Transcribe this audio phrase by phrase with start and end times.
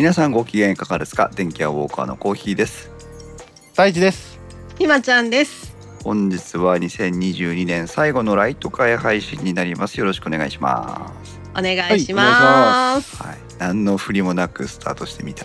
[0.00, 1.30] 皆さんご機嫌いかがですか？
[1.34, 2.90] 電気屋ウォーカーのコーヒーです
[3.76, 4.40] 大地です。
[4.78, 5.76] ひまちゃんです。
[6.04, 13.22] 本日は2022年最後のライト会配信になりますよろしくお願いしますお願いします。
[13.22, 15.44] はい何の振りもなくスタートしてみた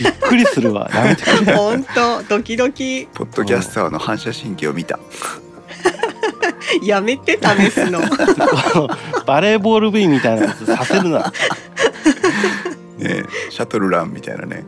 [0.00, 0.88] びっくりするわ。
[0.96, 1.54] やめてくれ。
[1.54, 4.98] 本当ドキドキポッドキャスターの反射神経を見た
[6.82, 8.00] やめて試すの。
[9.26, 11.30] バレーボール部員みたいなやつさせるな。
[13.04, 13.24] もね。
[13.50, 14.64] シャトルランみたいなね。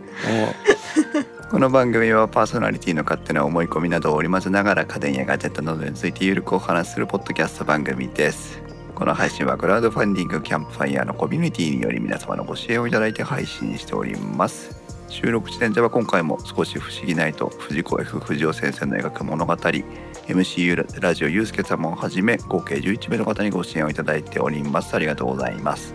[1.48, 8.60] うこの番組はパーソナリティの勝手な思い込みなどを織り交ぜながら家電やガジェットなどについてゆるくお話しするポッドキャスト番組です。
[8.94, 14.76] この配信はクラウドファンディングキャンプファイヤーのコミュニティにより皆様のご支援をいただいて配信しております。
[15.08, 19.54] 収録時点では今回も少し不思議ないと藤子 F 不二雄先生の描く物語。
[19.54, 24.94] MCU ラジオゆうすけ様をはじめ合計11名の方にご支援をいただいております。
[24.94, 25.94] ありがとうございます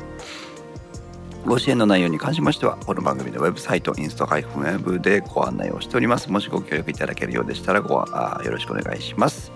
[1.45, 9.51] ご支援の内容に関しましてはこの番組のウェブサイトインスト -web でご案内をしておりますもしご協力いただけるようでしたらごあよろしくお願いします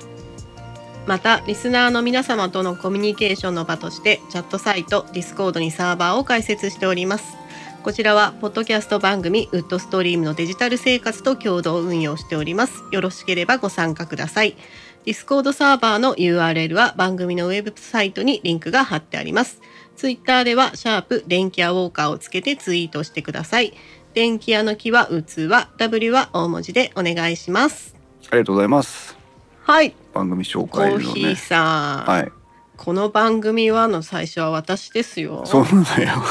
[1.06, 7.38] またリスナーの皆様とのコミュニケーションの場としてチャットサイトディスコードにサーバーを開設しております。
[7.84, 12.82] こちらはポッドキャスト番組ウッドストリームのデジタル生活と共同運用しております。
[12.92, 14.58] よろしければご参加ください。
[15.06, 19.62] ディスコードサーバーの URL は番組のウェブサイトにリンクが貼ってあります。
[19.96, 23.74] ツイッターではシャープ電気屋ウォーカーをつけてツイートしてください。
[24.14, 27.96] 電気屋の木は器、W は大文字でお願いします。
[28.30, 29.18] ありがとうございます
[29.64, 32.10] はい、番組紹コ介のーヒーねさん。
[32.10, 32.32] はい
[32.78, 35.44] この番組はの最初は私ですよ。
[35.46, 36.24] そうなのよ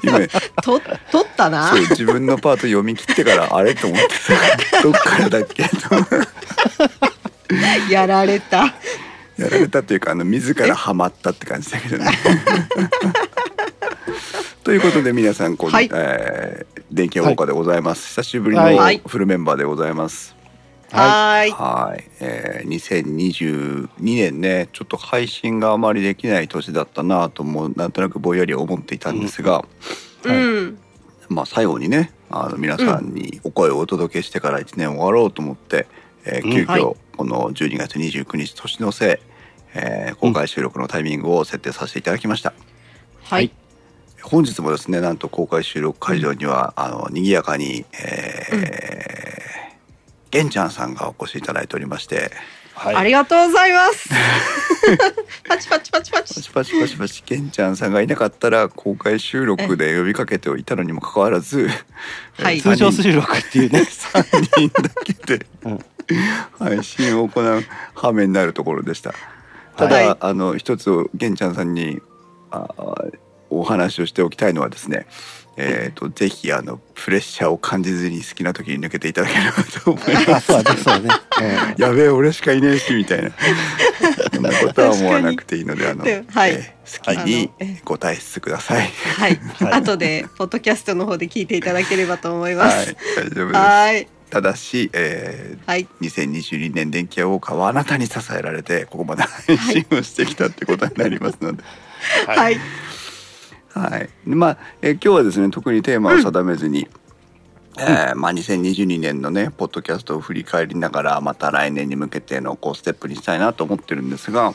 [0.02, 0.18] 今
[0.62, 0.80] と
[1.12, 1.80] 撮ったなそう。
[1.80, 4.34] 自分のパート読み切ってからあれと思ってさ
[4.82, 5.78] どっからだっけと
[7.92, 8.74] やられた。
[9.38, 12.10] やられたというかあの自らハマったって感じだけどね。
[14.64, 20.36] ということで皆さんこん、はいえー電気ウォーカーでございます、久しぶりのはいフルメンバーでございます。
[20.90, 21.50] ははーい。
[21.50, 29.64] はい、えー、2022年ねちょっと配信があまりできない年だったなともなんとなくぼんやり思っていたんですが、
[30.26, 30.78] いうん。
[31.28, 35.86] まあ最後にねあの皆さんにお声をお届けしてから1年終わろうと思って、
[36.24, 39.26] えーうん急遽、はいこの12月29日年のせい、
[39.74, 42.52] えー公開収録のタイミングを設定させていただきました。
[43.24, 43.50] はい。
[44.22, 48.76] 本日もですねなんと公開収録会場には、あの賑やかに、えー
[50.30, 52.30] 玄ちゃんさんがお越しいただいておりまして
[52.76, 52.96] はい。
[52.96, 54.08] ありがとうございます。
[55.48, 56.42] パチパチパチパパチ。
[56.42, 61.68] チパチパチパチ玄ちゃんさんがいなかったら公開収録で呼びかけておいたのにもかかわらず、
[62.38, 63.80] はいえー通常収録っていうね。
[63.80, 65.78] 3人だけでうん
[66.58, 67.64] 配信を行う
[67.94, 69.14] 羽目になるところでした。
[69.76, 72.00] ただ、はいあの一つ玄ちゃんさんに
[72.50, 72.68] あ
[73.50, 75.06] お話をしておきたいのはですね。
[75.58, 80.52] えー、とぜひあのプレッシャーを感じずに好きな時に抜けていただければと思います。
[80.54, 81.08] あ、そうだね。
[81.78, 83.30] やべえ俺しかいねえしみたいな
[84.32, 87.50] そんなことは思わなくていいのであの、ではいえー好きに
[87.84, 88.86] ご退出ください。
[89.18, 89.40] はい。
[89.58, 92.96] はい後でポッドキャストの方で聞いていただければと思いまはいす。
[93.16, 93.56] 大丈夫です。
[93.56, 94.08] はい。
[94.30, 95.88] ただし、えーはい。
[96.00, 101.62] 2022年電気屋ウォーカーはあなたに支えられてここまで配信をしてきたってことになりますので、
[102.26, 102.60] はいはい。
[103.76, 106.88] はいまあ、えー今日はですね特にテーマを定めずに、
[107.78, 114.54] えーまあ、2022年のねポッドキャストを振り返りながらまた来年に向けてのこうステップにしたいなと思ってるんですが、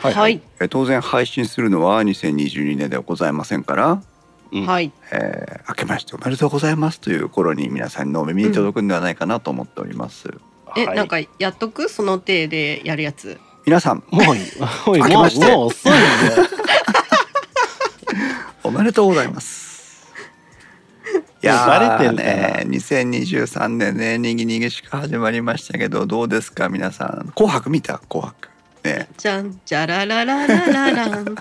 [0.00, 0.14] はい。
[0.14, 0.40] はい。
[0.60, 4.00] えー当然配信するのは2022年ではございませんから、
[4.52, 4.92] うんはい。
[5.10, 10.32] えー明けましておめでとうございますという頃に皆さんのお耳に届くんではないかなと思っております。
[10.76, 11.88] え、はいなんかやっとく？
[11.88, 13.40] その手でやるやつ。
[13.66, 16.48] 皆さんもうもうもう、明けましてもう遅いんだよ。
[18.70, 20.06] おめでとうございます。
[21.42, 27.32] いやバレてね、2023年ね、にぎにぎしく始まりましたけど、どうですか、皆さん。
[27.34, 27.98] 紅白見た？
[28.08, 28.48] 紅白。
[28.84, 31.34] ね、じゃん、じゃららららららん。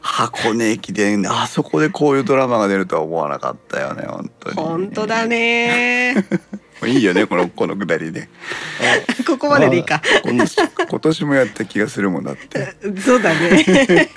[0.00, 4.56] 箱根駅伝、あそこでこういうドラマが出るとは思わなかったよね、本当に。
[4.56, 5.26] 本当だ。
[5.26, 6.16] ね。
[6.86, 8.28] いいよね、この、 このくだりで。
[9.26, 10.02] ここまででいいか。
[10.24, 10.56] 今年
[10.88, 12.74] 今年もやった気がするもんだって。
[13.00, 14.08] そうだね。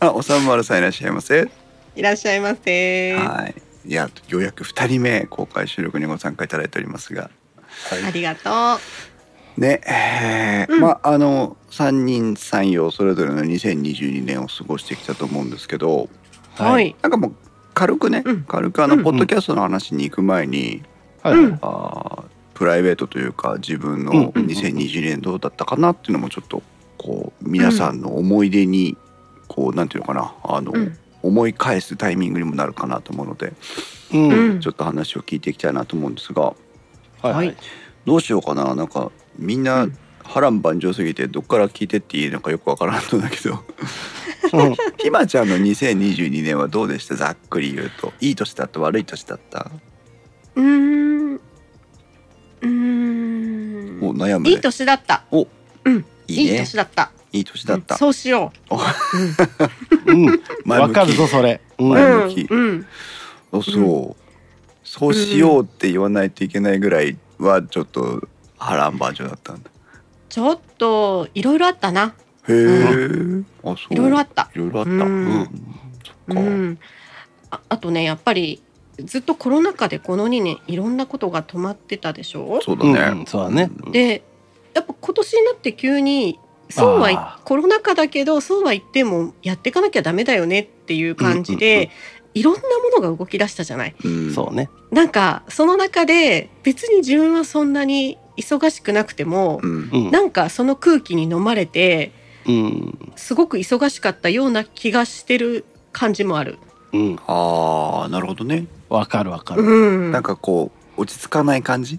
[0.00, 1.48] あ、おさんまるさんいらっしゃいませ。
[1.94, 3.14] いらっしゃいませ。
[3.14, 3.54] はい。
[3.90, 7.30] いや、ようやく二人目公開収録にご参加いただいておりますが。
[7.90, 8.80] ありがとう。
[9.60, 16.08] ねえーまああの3人3様それぞれの2022年を過ごしてきたと思うんですけど
[16.56, 16.96] はい。
[17.02, 17.34] なんかもう
[17.74, 20.82] 軽くね、うん軽くあの、うんポッドキャストの話に行く前に、
[21.22, 21.34] はい。
[21.34, 21.58] うん。
[21.62, 22.24] あー
[22.54, 24.46] プライベートというか自分うんのうんうん。
[24.46, 26.62] 2020年どうだったかなっていうのもちょっと
[26.98, 28.96] こう皆さんの思い出に
[29.48, 30.98] こうなんていうのかなあの、うん。
[31.22, 33.52] 思い返すタイミングにもなるかなと思うので
[34.12, 34.60] うん、うん。
[34.60, 36.54] ちょっと話を聞いていきたいなと思うんですが
[37.22, 37.56] はい。
[38.04, 38.74] どうしようかな。
[38.74, 39.86] なんかみんな
[40.24, 43.58] 波乱万丈すぎてどっから聞いてっていいのかよくわからんのだけど。
[44.52, 44.74] うん。
[44.98, 47.14] ひまちゃんの2022年はどうでした？
[47.16, 48.12] ざっくり言うと。
[48.20, 48.80] いい年だった？
[48.80, 49.70] 悪い年だった？
[50.56, 51.34] うーん。
[51.34, 53.98] うーん。
[54.00, 54.50] もう悩むね。
[54.50, 55.24] いい年だった。
[55.30, 55.46] お。
[55.84, 56.04] うん。
[56.28, 57.10] いいいいね年だった。
[57.32, 60.12] いい年だった、そうしよう。
[60.14, 60.26] ん、
[60.66, 60.88] 前向き。
[60.88, 61.62] わかるぞそれ。
[61.78, 62.46] うう、ん、前向き。
[62.50, 62.58] うん。
[62.58, 62.86] うん。
[63.52, 64.22] あそう、
[64.84, 68.28] そうしようって言わないといけないぐらいはちょっと
[68.58, 69.70] 波乱万丈だったんだ。
[70.28, 72.14] ちょっといろいろあったな。
[72.48, 73.94] へえ、あそう。
[73.94, 74.50] いろいろあった。
[74.54, 74.90] いろいろあった。
[74.90, 74.98] うん。
[75.00, 75.48] うん。
[76.04, 76.78] そっか、うん。
[77.50, 78.62] ああとねやっぱり
[79.04, 82.60] ずっとコロナ禍でこの2年いろんなことが止まってたでしょ？
[82.62, 83.64] そうだね、うんうんそうだね。
[83.64, 83.92] ん。
[83.92, 84.22] で
[84.74, 86.38] やっぱ今年になって急に
[86.70, 91.88] そうはコロナ禍だけどそうは言ってもやっていかなきゃダメだよねっていう感じで、うんうん
[92.34, 92.66] いろんなも
[92.96, 93.94] のが動き出したじゃない？
[94.02, 94.32] うん。
[94.32, 94.70] そうね。
[94.90, 99.90] なんかその中で別に自分はそんなに忙しくなくても、うん。
[99.92, 102.10] うん、なんかその空気に飲まれて
[102.46, 106.56] うん、すごく忙しかったような気がしてる感じもある。
[106.94, 109.62] うん、ああなるほどねわかるわかる。
[109.62, 110.12] うん。
[110.12, 111.98] なんかこう落ち着かない感じ？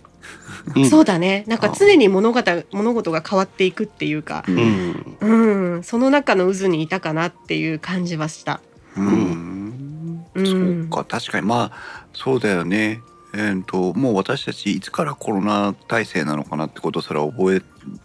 [0.76, 0.90] うん。
[0.90, 1.44] そうだね。
[1.48, 8.62] なんか常に物事物事が変わっていくっていうか、ううん、うん、その中の渦にいたかなっていう感じはした。
[8.96, 10.26] うん。
[10.36, 10.88] うん。
[10.90, 11.46] そうか確かに。
[11.48, 13.02] まあそうだよね。
[13.36, 17.62] えー、ともう私たちいつからコロナ体制なのかなってことすら覚え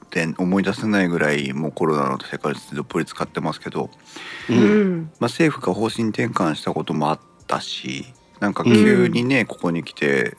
[0.09, 3.91] て思い出せないぐらいもうコロナの世界でどっぷり使ってますけど、
[4.49, 5.03] う、うんん。
[5.21, 8.07] まあ、政府が方針転換したこともあったし
[8.41, 10.37] なんか急にね、ここに来て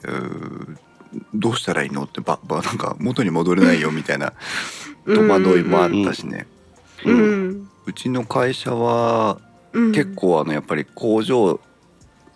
[1.34, 4.34] どうしたらいいのってばばなんか元に戻れないよみたいな
[5.06, 6.48] 戸惑いもあったしね、
[7.06, 7.50] ううん。
[7.50, 7.70] ん。
[7.86, 9.40] うちの会社は
[9.74, 11.60] うん、結構あのやっぱり工場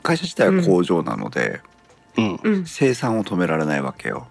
[0.03, 1.61] 会社自体は工場なので、
[2.17, 4.27] うん、うん、生産を止められないわけよ、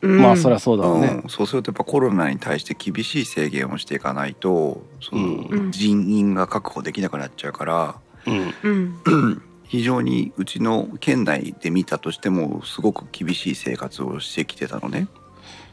[0.00, 1.20] うん、まあそりゃそうだね。
[1.24, 5.72] うん、そうするとやっぱコロナに対して厳しい制限をしていかないとそのうん。
[5.72, 7.94] 人員が確保できなくなっちゃうから、
[8.26, 9.42] うん、うん
[9.72, 15.08] 非常にうちの県内で見たとしてもすごく厳しい生活をしてきてたのね、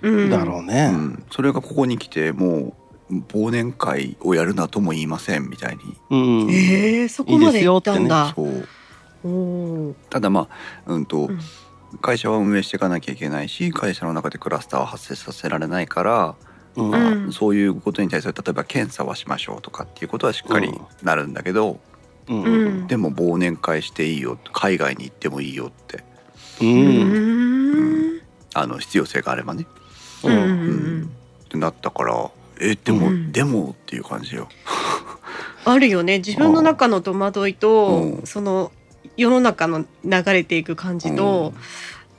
[0.01, 0.88] うん、うだろうね。
[0.88, 2.78] ん、それがここに来ても
[3.10, 5.98] う忘年会をやるなとも言いませんみたいに。
[6.12, 8.31] うん、えー、そこまで行ったんだ。
[8.34, 8.68] そう。
[9.25, 9.94] おー。
[10.10, 10.48] ただま
[10.86, 11.40] あうんと、うん。
[12.00, 16.36] 会社は運営していかなきゃいけないし会社の中でクラスターを発生させられないから、
[16.78, 17.34] うん、まあうん。
[17.34, 20.72] そういうことに対する例えば検査はしましょうとかっていうことはしっかり
[21.04, 21.81] なるんだけど、
[22.29, 24.37] うん、でも忘年会していいよ。
[24.53, 26.03] 海外に行ってもいいよって。
[26.61, 28.21] うーん。
[28.53, 29.65] あの必要性があればね、
[30.23, 31.11] うん。
[31.45, 32.31] ってなったから
[32.61, 33.31] えでも、うん。
[33.31, 34.47] でもっていう感じよ。
[35.65, 36.19] あるよね。
[36.19, 38.25] 自分の中の戸惑いと、うん。
[38.25, 38.71] その
[39.17, 41.53] 世の中の流れていく感じと、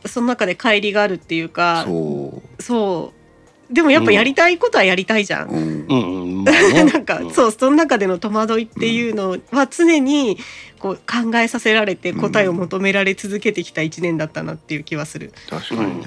[0.07, 3.20] その中で乖離があるっていうかそそう
[3.71, 5.49] でもやっぱやりたいことはやりたいじゃん。
[5.49, 10.39] う、うんうん、うん、まあね なんか、うんそうその中での戸惑いっていうのは常に
[10.79, 15.33] こう考えさせられて答えを求められ続けてきた一年だったなっていう気はする。
[15.49, 16.07] 確かにね。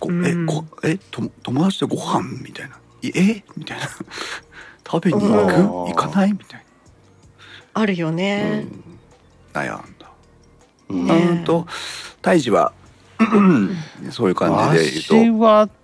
[0.00, 2.76] ごうんえごえと友達とご飯みたいな。
[3.02, 3.44] いえ？
[3.56, 3.88] みたいな。
[4.86, 5.54] 食べに行く？
[5.54, 6.32] うん行かない？
[6.32, 6.64] みたい
[7.72, 8.66] あるよな、ね。
[9.54, 10.10] 悩んだ。
[10.90, 11.66] うんねうんと
[12.20, 12.72] 胎児は
[14.10, 15.83] そういう感じで私言うと。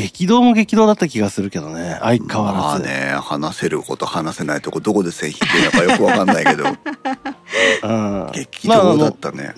[0.00, 1.98] は激動も激動だった気がするけどね。
[2.00, 6.64] 相変わらず、まあね話せること話せないとこどこで線引いてるのかよくわかんないけど。
[7.84, 9.54] うん、激動だったね、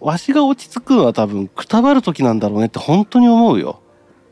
[0.00, 3.80] わしが落ち着くのは多分くたばる時なんだろうねって本当に思うよ。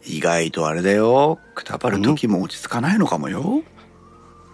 [0.05, 1.39] 意外とあれだよ。
[1.55, 3.63] くたばる時も落ち着かないのかもよ、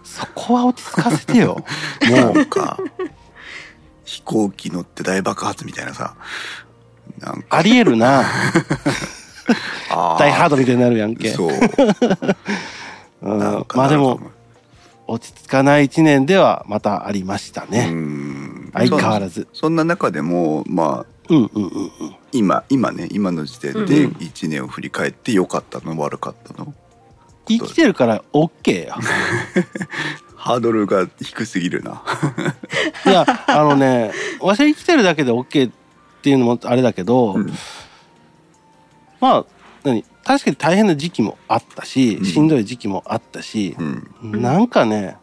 [0.03, 1.63] そこは落ち着かせてよ。
[2.01, 2.37] な もう。
[2.39, 2.79] んか
[4.05, 6.15] 飛行機乗って大爆発みたいなさ。
[7.19, 7.57] なんか。
[7.57, 8.23] ありえるな
[10.19, 11.31] 大ハードみたいになるやんけ。
[11.31, 11.51] そう。
[13.21, 14.19] まあでも
[15.07, 18.69] 落ち着かない一年ではまたありましたうね、ん。
[18.73, 19.47] 相変わらず。
[19.53, 21.63] そそんな中でもまあうんうんうん。
[21.63, 21.91] うん
[22.33, 24.11] 今今ね今の時点でうんうん。
[24.19, 26.73] 1年を振り返って良かったの悪かったの？
[27.47, 28.95] 生きてるから OK よ
[30.35, 32.03] ハードルが低すぎるな。
[33.07, 34.11] いやあのね
[34.41, 35.71] わしは生きてるだけで OK っ
[36.21, 37.53] ていうのもあれだけど、うん
[39.19, 39.45] まあ
[39.83, 42.25] 何確かに大変な時期もあったし、うん。
[42.25, 44.31] しんどい時期もあったしう、ん。
[44.37, 45.17] んなんかね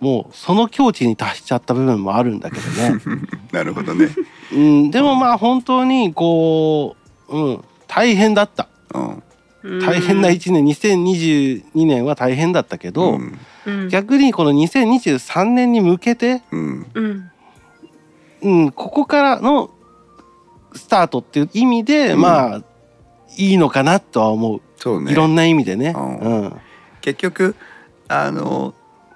[0.00, 3.00] もうその境地に達しちゃった部分もあるんだけどね、
[3.52, 4.10] なるほどね。
[4.52, 6.94] うん、でもまあ本当にこ
[7.28, 8.68] う、うん、大変だった。
[8.92, 9.80] うん。
[9.80, 13.38] 大変な1年2022年は大変だったけど、うん。
[13.66, 16.86] うん逆にこの2023年に向けて、うん。
[16.92, 17.30] うん。
[18.42, 19.70] うん、ここからの
[20.74, 22.20] スタートっていう意味で、うん。
[22.20, 22.62] まあ
[23.36, 25.12] いいのかなとは思う、そうね。
[25.12, 25.94] いろんな意味でね。
[25.96, 26.18] うん。
[26.18, 26.56] うん。
[27.00, 27.56] 結局
[28.08, 28.74] あの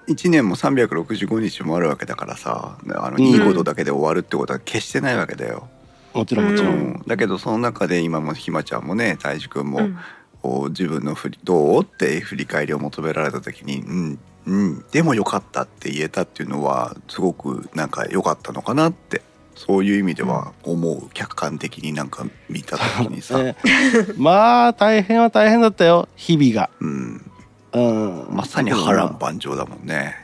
[0.08, 3.22] 1年も365日もあるわけだからさあのうん。
[3.22, 5.68] いいことだけで終わるってことは決してないわけだよ。
[6.14, 6.70] もちろんもちろ。
[6.70, 6.76] うん。
[6.76, 7.02] うん。
[7.06, 9.98] だけどその中で今もひまちゃんもね大志くんも、うん。
[10.42, 19.22] こう自分の振りどうって振り返りを求められた時に「うんうんでもよかった」って言えたっていうのはすごくなんか良かったのかなって
[19.58, 23.56] そういう意味では思う客観的になんか見た時にさ、ね
[24.16, 26.70] まあ大変は大変だったよ日々が。
[26.80, 27.30] うん、
[27.72, 30.14] うん、まさに波乱万丈だもんね。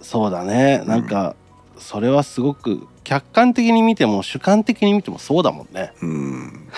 [0.00, 1.34] そうだねなんか
[1.76, 5.92] それはすごく客観的に見ても主観的に見てもそうだもんね。
[6.00, 6.68] うん、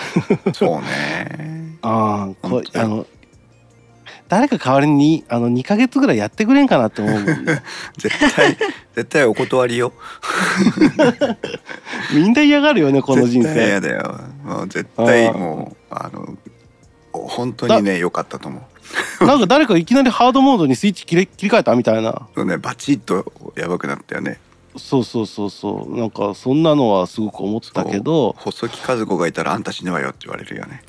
[0.53, 1.77] そうね。
[1.83, 3.05] ああこあの
[4.31, 7.19] 誰か代わりにあの2ヶ月ぐらいやってくれんかなって思う
[7.99, 8.57] 絶対
[8.95, 9.91] 絶対お断りよ。
[12.15, 14.21] みんな嫌がるよねこの人絶対嫌生だよ。
[14.45, 16.37] もう絶対もうあの
[17.11, 18.65] 本当にね良かったと思
[19.19, 19.25] う。
[19.27, 24.39] なんか誰かいきなりハードモードにスイッチ切り切り替えたみたいなそうねバチッとやばくなったよね。
[24.77, 30.81] そうそうそうそうなんかそんなのはすごく思ったけど細木和子がいたらあんた死ぬわよって言われるよね。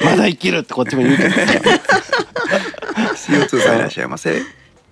[0.00, 1.40] うんまだ生きるってこっちも言うけどさ。
[3.14, 4.38] CO2 さんいらっしゃいませ。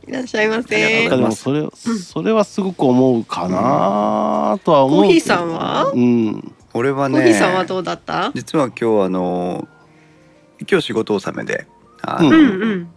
[0.07, 1.09] いらっしゃいませ。
[1.09, 5.91] でもそれそれはすごく思うかなとは思うコーヒーさんは？
[5.95, 6.55] うん。
[6.75, 8.31] 俺はコーヒーさんはねどうだった？
[8.35, 9.69] 実は今日あの
[10.71, 11.67] 今日仕事納めで
[12.03, 12.63] あの、ううん。
[12.63, 12.89] うん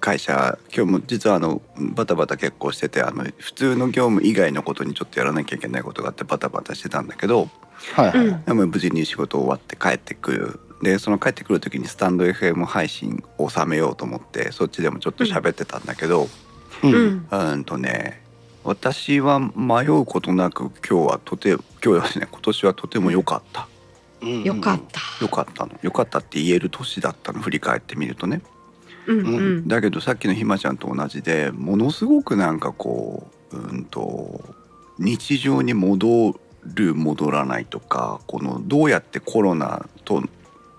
[0.00, 7.50] 会社今日も実はあのバタバタ結構しててあの普通の業務以外のことにちょっとやらなきゃいけないことがあってバタバタしてたんだけど
[7.94, 16.28] はいはい、うんでも無事に仕事終わって帰ってくるでその帰ってくる時にスタンド FM 配信を収めようと思ってそっちでもちょっと喋ってたんだけど、
[16.82, 16.94] うん。
[16.94, 17.26] うん。
[17.30, 18.22] うんとね
[18.64, 23.68] 私は迷うことなく今日はとて今日はですね今年はとても良かった。
[24.20, 24.42] うん。
[24.44, 25.00] よかった。
[25.20, 25.72] 良かったの。
[25.82, 28.42] 良かったって言える年だったの振り返ってみるとね。
[29.06, 29.68] うんうん。
[29.68, 34.40] だけどさっきのひまちゃんと同じでものすごくなんかこううんと
[34.98, 40.22] 日常に戻る戻らないとかこのどうやってコロナと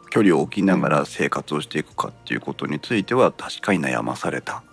[0.10, 4.64] 距離を置きながら生活をしていくかっていうことについては確かに悩まされた。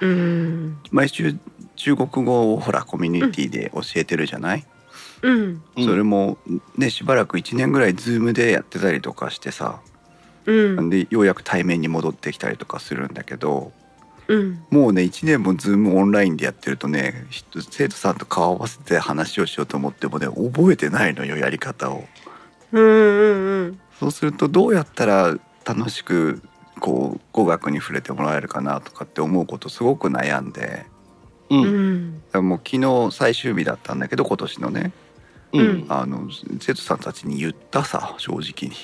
[0.00, 0.78] うん。
[0.90, 1.36] 毎週
[1.76, 4.64] 中国語をほらコミュニティで教えてるじゃない、
[5.22, 5.62] うん。
[5.76, 6.38] うんそれも
[6.76, 9.80] ねしばらく1年ぐらい Zoom でやってたりとかしてさ。
[10.46, 10.90] うん。
[10.90, 13.72] でようやく対面に戻ってきたりとかするんだけど
[14.28, 14.64] うん。
[14.70, 22.04] もうね1年も Zoom オンラインでやってるとねひ生徒さんと顔合わせて話をしようと思ってもね覚えてないのよやり方を。
[22.72, 26.42] うんうんそうするとどうやったら楽しく
[26.80, 30.86] こう語学に触れてもらえるかなとかって思うことすごく悩んで
[31.50, 32.22] ううん。
[32.34, 34.92] もう昨日最終日だったんだけど今年のね
[35.52, 35.60] うん。
[35.60, 35.86] うん。
[35.88, 36.28] あの
[36.60, 38.76] 生徒さんたちに言ったさ正直に。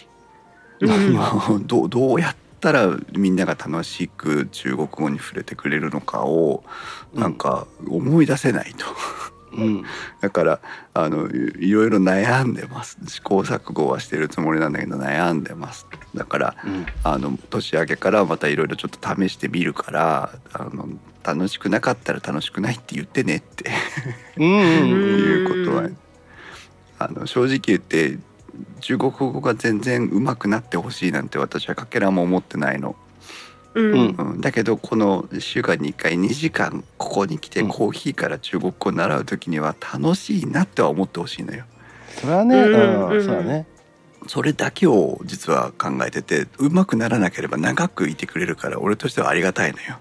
[0.81, 1.67] うん。
[1.67, 6.63] どうどうやったらみんなが楽しく中国語に触れてくれるのかを
[7.15, 8.87] なんか思い出せないと。
[9.53, 9.85] うん。
[10.21, 10.61] だから
[10.95, 12.99] あのいいろいろ悩んでます。
[13.07, 15.87] 試行錯誤はしてるつもりなんだけど悩んでます。
[16.15, 16.87] だからうん。
[17.05, 20.89] あの年明けからまたいろいろちょっと試してみるからあの
[21.23, 23.71] 楽しくなかったら楽しくないって言ってねって。
[24.37, 25.97] うんうんいうことはうん
[26.99, 28.19] あの正直言って
[28.81, 32.95] 中国語が全然上手くなってほしいなんて私はかけらも思ってないの。
[33.75, 33.93] うん。
[33.93, 34.17] うん。
[34.17, 37.69] うん、だけどこの1週間に1回2時間ここに来てうん。
[37.69, 41.65] コーヒーから中国語を習う時には楽しいなっては思ってほしいのよ。
[42.21, 43.09] それはねうん。
[43.09, 43.25] うん。
[43.25, 43.67] そうだね。
[44.27, 49.99] それだけを実は考えてて上手くならなければ長くいてくれるから俺としてはありがたいのよ。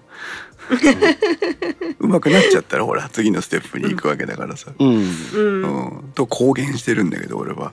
[1.98, 4.72] 上手くなっちゃったらほら次のステップに行くわけだからさ。
[4.78, 4.88] うん。
[4.88, 5.62] うん。
[5.62, 7.72] うん、と公言してるんだけど俺は。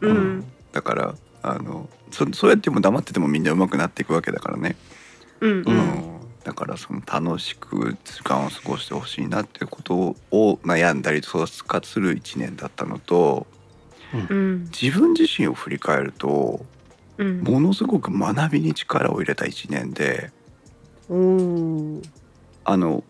[0.00, 0.44] うん。
[0.72, 4.76] だからあのそそうやっても黙っててもみんな上手くなっていくわけだからね。
[5.44, 5.76] うんううん。
[5.76, 9.94] ん、だからその楽しく時間を過ごしてほしいなっていうこと
[10.30, 13.46] を悩んだり総括する1年だったのと
[14.30, 14.64] うん。
[14.64, 16.64] 自分自身を振り返ると
[17.18, 17.40] うん。
[17.42, 20.30] ものすごく学びに力を入れた1年で
[22.64, 23.04] あの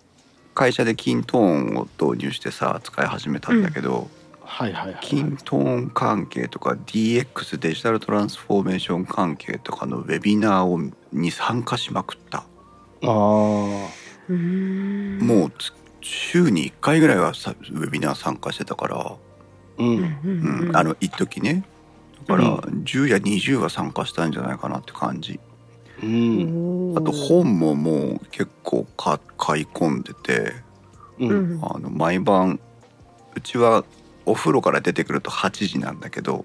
[0.54, 4.08] 会社でキントーンを導入してさ使い始めたんだけど、
[4.46, 4.98] はいはいはい。
[5.00, 10.80] キントーン関係とか DX デジタルトランスフォーメーション関係とかのウェビナーを
[11.12, 12.44] に参加しまくった。
[13.02, 13.90] あも
[14.28, 19.16] うつ週に1回ぐらいはさウェビナー参加してたから、
[19.78, 20.18] ううんん
[20.68, 20.76] うん。
[20.76, 21.64] あの一時ね。
[22.26, 25.38] だからう10や20は参加したんじゃないかなって感じ、
[26.02, 30.52] ううんんあと本ももう結構か買い込んでて。
[31.18, 31.64] ううんん。
[31.64, 32.58] あの毎晩
[33.36, 33.84] うちは
[34.26, 36.44] お風呂から出てくると8時なんだけど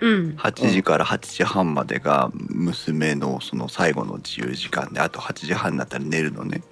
[0.00, 0.36] うん。
[0.36, 6.62] 8時から8時半までが娘のその最後の自由時間であと8時半になったら寝るのね。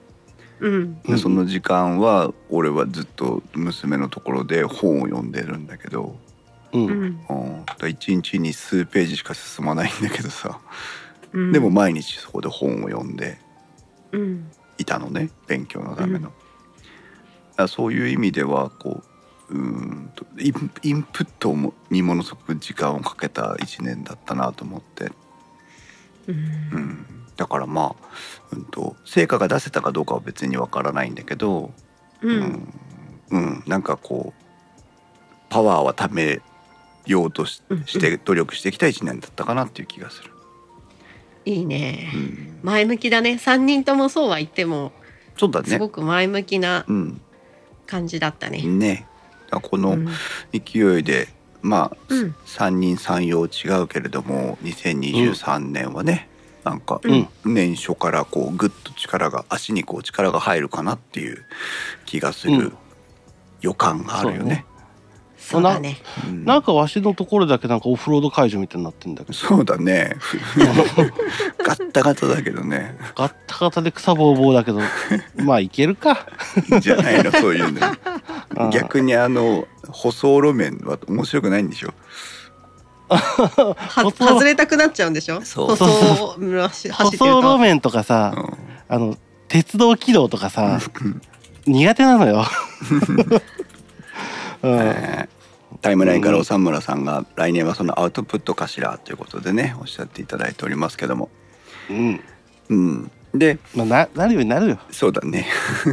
[0.61, 0.75] うん。
[0.75, 6.17] うんでその時間は俺はずっと娘のところで本を読んでるんだけど、
[6.73, 6.87] ううん。
[6.87, 10.61] んうん、だから1日に数ページしか進まないんだけどさ。
[11.33, 11.53] うん。
[11.53, 13.39] でも毎日そこで本を読んで
[14.13, 14.51] うん。
[14.79, 16.27] いたのね勉強のための。
[16.27, 16.35] だか
[17.63, 19.16] らそういう意味ではこう
[19.49, 25.11] うーんとインインプットもにものすごく時間をかけた1年だったなと思って、
[26.27, 26.35] うん。
[26.35, 26.39] う
[26.79, 28.07] ん、だからまあ、
[28.53, 31.73] うん、と成果が出せたかどうかは別にわからないんだけど、
[32.23, 32.41] ううん。
[32.41, 32.75] ん
[33.31, 34.43] うん、なんかこう
[35.49, 36.41] パワーはため
[37.07, 40.31] ようとしうんして努力してきた1年だったかなっていう気がする。
[41.45, 42.11] いいね。
[42.13, 43.33] うん、前向きだね。
[43.33, 44.93] 3人ともそうは言っても
[45.37, 45.69] そうだね。
[45.69, 47.21] すごく前向きなうん。
[47.87, 48.63] 感じだったね。
[48.63, 49.07] ね
[49.51, 50.09] このうん。
[50.53, 51.29] 勢いで、
[51.63, 52.35] まあ、うん。
[52.47, 56.29] 3人3様違うけれども2023年はね、
[56.65, 57.29] なんかうん。
[57.45, 61.45] 年初からこうグッと力が足にこう力が入るかなっていう
[62.05, 62.73] 気がするうん。
[63.61, 64.65] 予感があるよね。
[65.49, 65.99] そうだね。
[66.29, 66.45] うん。
[66.45, 69.33] なんかわしのところだけなんかオフロード会場みたいになってんだけど。
[69.33, 70.17] そうだね。
[71.65, 72.97] ガッタガタだけどね。
[73.15, 74.81] ガッタガタで草ぼうぼうだけど
[75.37, 76.27] まあいけるか。
[76.81, 77.79] じゃないのそういうの。
[78.67, 78.71] うん。
[78.71, 81.95] 逆にあの舗装路面は面白くないんでしょ？
[83.09, 83.77] は
[84.11, 85.41] 外れたくなっちゃうんでしょ？
[85.43, 85.67] そう。
[85.69, 85.89] 舗装を
[86.69, 87.11] 走舗。
[87.17, 88.53] 装路面とかさ、うん。
[88.89, 90.81] あの鉄道軌道とかさ
[91.67, 92.43] 苦手なのよ、
[94.63, 94.73] うん。
[94.73, 95.29] え。
[95.33, 95.36] ー
[95.81, 101.31] タイムラインから長村さんが来年はそのアウトプットかしらということでねおっしゃっていただいておりますけども、
[101.91, 102.21] うん。
[102.69, 105.47] うん、でまあ、ななるようになるよ、そうだね。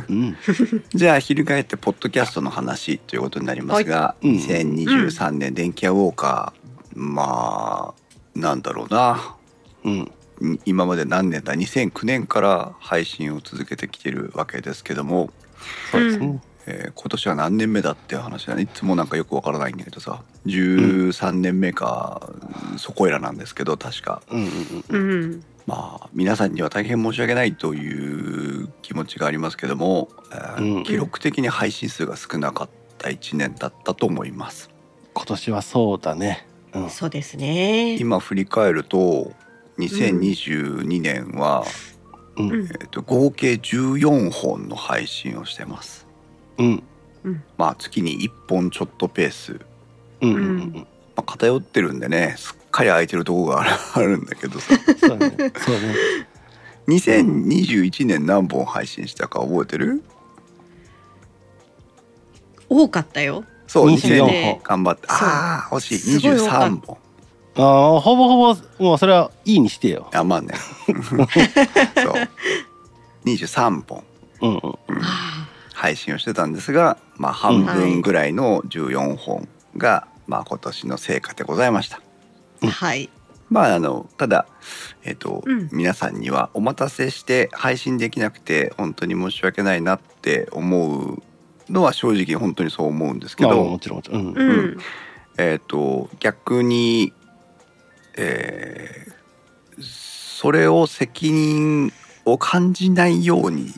[0.10, 0.38] うん、
[0.94, 4.30] じゃあ翻ってポッドキャストの話ということになりますが、い。
[4.30, 4.36] うん。
[4.38, 9.36] 2023年電気屋ウォーカーまあなんだろうな。
[9.84, 10.12] うん。
[10.66, 15.32] 今まで何年だ？2009年から配信を続けてきてるわけですけども、
[15.92, 18.64] そうですね、えー今年は何年目だっていう話だね。
[18.64, 20.22] いつもなんかよくわからないんだけどさ。
[20.46, 22.30] 13年目か、
[22.78, 24.22] そこいらなんですけど確か。
[24.32, 24.50] うんうん
[24.90, 25.12] うん。
[25.12, 25.44] うん。
[25.66, 34.70] まあ皆さんには大変申し訳ないという気持ちがありますけども、えーうん記録的に配信数が少なかった1年だったと思います。
[35.14, 36.48] 今年はそうだね。
[36.74, 36.90] うん。
[36.90, 37.98] そうですね。
[38.00, 39.32] 今振り返ると
[39.80, 41.64] 2022年は、
[42.38, 42.52] うん。
[42.52, 46.03] うんえー、と合計14本の配信をしてます
[46.58, 46.84] うん。
[47.58, 49.60] まあ月に1本ちょっとペース、
[50.22, 50.34] うん。
[50.34, 53.64] うんうんまあ、偏ってるんでねすっかり空いてるとこが
[53.94, 54.76] あるんだけどさ。
[55.00, 55.36] そうだね。
[55.38, 55.96] そうだね。
[56.88, 60.04] 2021年何本配信したか覚えてる？
[62.68, 63.46] 多かったよ。
[63.68, 64.60] そう24 2000本。
[64.64, 65.08] 頑張って。
[65.08, 65.18] そう。
[65.22, 65.98] ああ惜しい。
[66.00, 66.68] すごい多かった。
[66.68, 66.98] 23本。
[67.56, 67.62] あ
[67.98, 70.10] あほぼほぼもうそれはいいにしてよ。
[70.14, 70.56] あまあね。
[70.88, 72.14] そう。
[73.26, 74.04] 23本。
[74.42, 74.60] うんうん。
[75.00, 75.43] あ
[75.84, 82.00] 配信をしてたんですが、まあ、半分ぐらいの14本が、まあ、今年の成果でございました。
[82.62, 83.10] ーはい。
[83.50, 84.48] まああのただ、
[85.04, 85.68] えっとうん。
[85.74, 91.22] 皆さんにはお待たせして配信できなくて本当に申し訳ないなって思う
[91.70, 94.22] のは正直本当にそう思うんですけど、まあもちろんもちろん。
[94.22, 94.38] うん。
[94.38, 94.78] うん。
[95.38, 97.12] えっと逆に、
[98.16, 99.14] えー
[99.84, 101.92] それを責任
[102.26, 103.74] を感じないように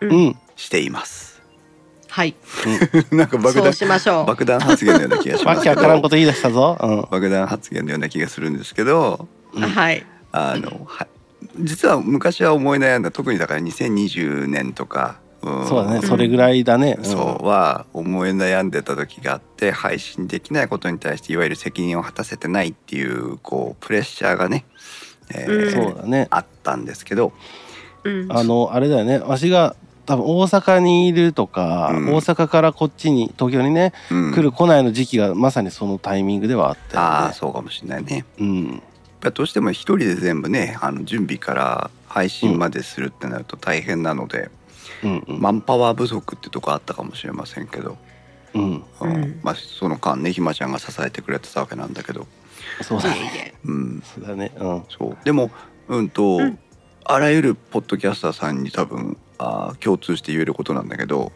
[0.00, 1.40] うんしています。
[2.08, 2.34] はい。
[3.12, 4.26] なんか爆弾そうしましょう。
[4.26, 5.62] 爆弾発言のような気がします。
[5.62, 6.76] けわけわからんどこと言い出したぞ。
[6.80, 7.00] うん。
[7.10, 10.04] 爆弾発言のような気がするんですけどうんはい。
[10.32, 11.06] あのは
[11.60, 15.66] 実は昔は思い悩んだ特にだから2020年とか、うん。
[15.66, 16.02] そうだね。
[16.02, 16.98] それぐらいだね。
[17.02, 24.66] そうは思い悩んでた時があって配信できないことに対していわゆる責任を果たせてないっていうこうプレッシャーがね、
[25.32, 26.26] えーうんそうだね。
[26.30, 27.32] あったんですけど。
[28.02, 28.32] うん。
[28.32, 29.20] あのあれだよね。
[29.20, 32.14] わしが多分大阪にいるとか、うん。
[32.14, 34.34] 大阪からこっちに東京にね、うん。
[34.34, 38.24] 来る来ないの時期がまさにそのタイミングではあったああそうかもしれないね。
[38.38, 38.66] うん。
[38.66, 38.80] やっ
[39.20, 44.50] ぱどうしても一人で全部ねあの準備から配信までするってなると大変なので、
[45.04, 45.40] うんうん。
[45.40, 47.96] マンパワー不足ってとこあったかもしれませんけど、
[48.54, 48.84] うん。
[49.00, 49.14] うん。
[49.14, 49.40] うん。
[49.42, 52.26] まあ、その間ねひまちゃんが支えてくれてたわけなんだけど、
[52.82, 53.16] そうだね。
[53.16, 53.54] いえいえ。
[53.64, 54.52] うん、そうだね。
[54.56, 54.82] うん。
[54.88, 55.16] そう。
[55.24, 55.50] でも
[55.88, 56.58] うんと、うん。
[57.04, 61.32] あらゆるポッドキャスターさんに多分あー共通して言えることなんだけど、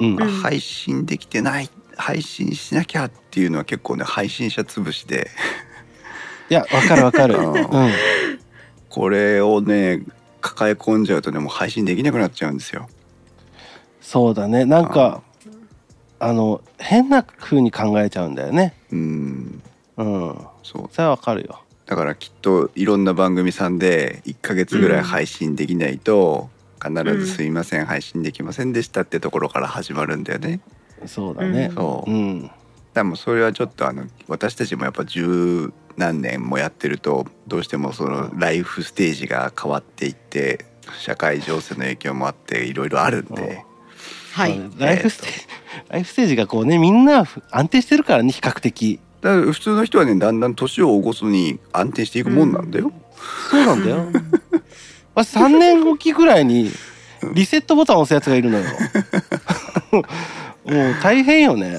[0.00, 0.16] うん。
[0.16, 5.28] は配信できてない配信しなきゃっていうのは結構ね配信者潰しで。
[6.50, 7.36] いやわかるわかる。
[7.36, 7.52] うん。
[7.52, 7.68] うん。
[8.88, 10.02] これをね
[10.40, 12.88] 抱え込んじゃうとねもう配信できなくなっちゃうんですよ。
[14.00, 14.64] そうだね。
[14.64, 15.22] なんか
[16.20, 18.74] あの変な風に考えちゃうんだよね。
[18.92, 19.62] うん。
[19.96, 20.38] うん。
[20.62, 20.88] そう。
[20.92, 21.62] それはわかるよ。
[21.86, 26.50] だからきっといろんな番組さんで1ヶ月ぐらい配信できないと、
[26.82, 30.60] 必ず「すいません配信できませんでした」ってところから始まるんだよね。
[31.06, 31.70] そうだね。
[31.74, 32.10] そう。
[32.10, 32.50] うん。
[32.94, 40.64] でもそれはちょっとあの私たちもやっぱ十何年もやってるとどうしてもそのライフステージが変わっていって
[40.98, 43.64] 社会情勢の影響もあっていろいろあるんで。
[44.32, 44.60] はい。
[44.78, 45.46] ライフステージ、
[45.90, 49.00] ライフステージがこうねみんな安定してるからね比較的。
[49.20, 52.92] だから普通の人はねだんだん年を追うごとに安定していくもんなんだよ。
[53.50, 54.06] そうなんだよ
[55.24, 56.70] 私3年おきぐらいに
[57.34, 58.64] リセットボタンを押すやつがいるのよ。
[60.64, 61.76] もう大変よね。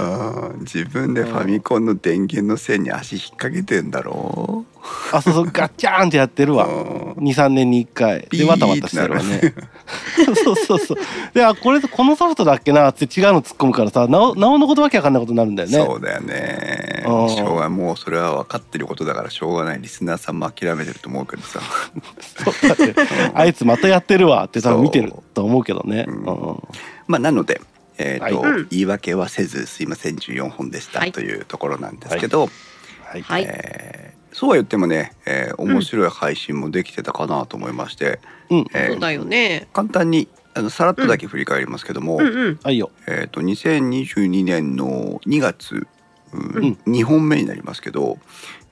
[0.62, 4.65] 自分でファミコンの電源の線に足引っ掛けてんだろ
[5.13, 5.45] あそうそう。
[5.54, 6.65] ガッチャーンってやってるわ。
[6.65, 7.12] うん。
[7.23, 8.28] 23年に1回。
[8.32, 9.54] でわたわたしてるわね
[10.43, 10.97] そうそうそう。
[11.34, 15.78] であこれこのソフトだっけなって違うの突っ込むからさなおなおのことわけわかんないことになるんだよね。
[15.78, 17.04] そうだよね。
[17.08, 17.30] うん。
[17.30, 21.60] しょうがもうそれは分かってることだからしょうがないリスナーさんも諦めてると思うけどさ。
[22.43, 22.95] そうだって
[23.34, 26.12] あいつまたやってるわって多分見てると思うけどね、う。
[26.12, 26.23] うん。
[26.23, 26.63] ん。
[27.08, 27.62] まあなので
[27.97, 28.52] えーとはい。
[28.52, 28.67] うん。
[28.69, 31.12] 言い訳はせずすいません14本でしたはい。
[31.12, 32.49] というところなんですけど、
[33.06, 33.21] はい。
[33.21, 33.43] はい。
[33.47, 38.65] えーそうは言ってもね、えー面白い配信もできてたかなと思いまして、うん。
[38.73, 39.67] えーそうだよね。
[39.73, 42.60] 簡単にあのさらっとだけ振り返りますけども、うんうん。
[42.63, 42.89] はいよ。
[43.06, 45.88] えー、と2022年の2月、
[46.32, 46.93] うんうん。
[46.93, 48.17] 2本目になりますけど、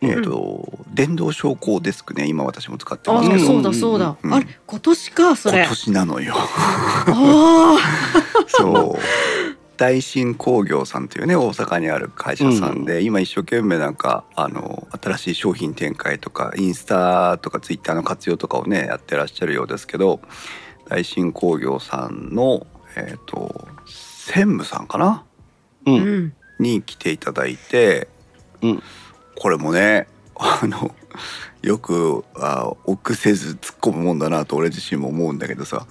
[0.02, 0.10] うん。
[0.10, 4.16] えー、と電動昇降デスクね今私も使ってあますけど、あそうだそうだ。
[4.24, 5.60] うんあれ今年かそれ。
[5.60, 6.34] 今年なのよ。
[6.38, 7.78] あ
[8.48, 9.00] そう
[9.78, 20.20] 大新工業さんというね大阪にある会社さんで、今一生懸命なんかあの新しい商品展開とかインスタとかツイッターの活用とかをねやってらっしゃるようですけど
[20.90, 25.24] 大新工業さんのえっ、と専務さんかな？
[25.86, 26.34] うん。
[26.60, 28.08] に来ていただいて、
[28.64, 28.84] うん。
[29.36, 30.96] これもねあの
[31.62, 35.86] よくあ臆せず突っ込むもんだなと俺自身も思うんだけどさ、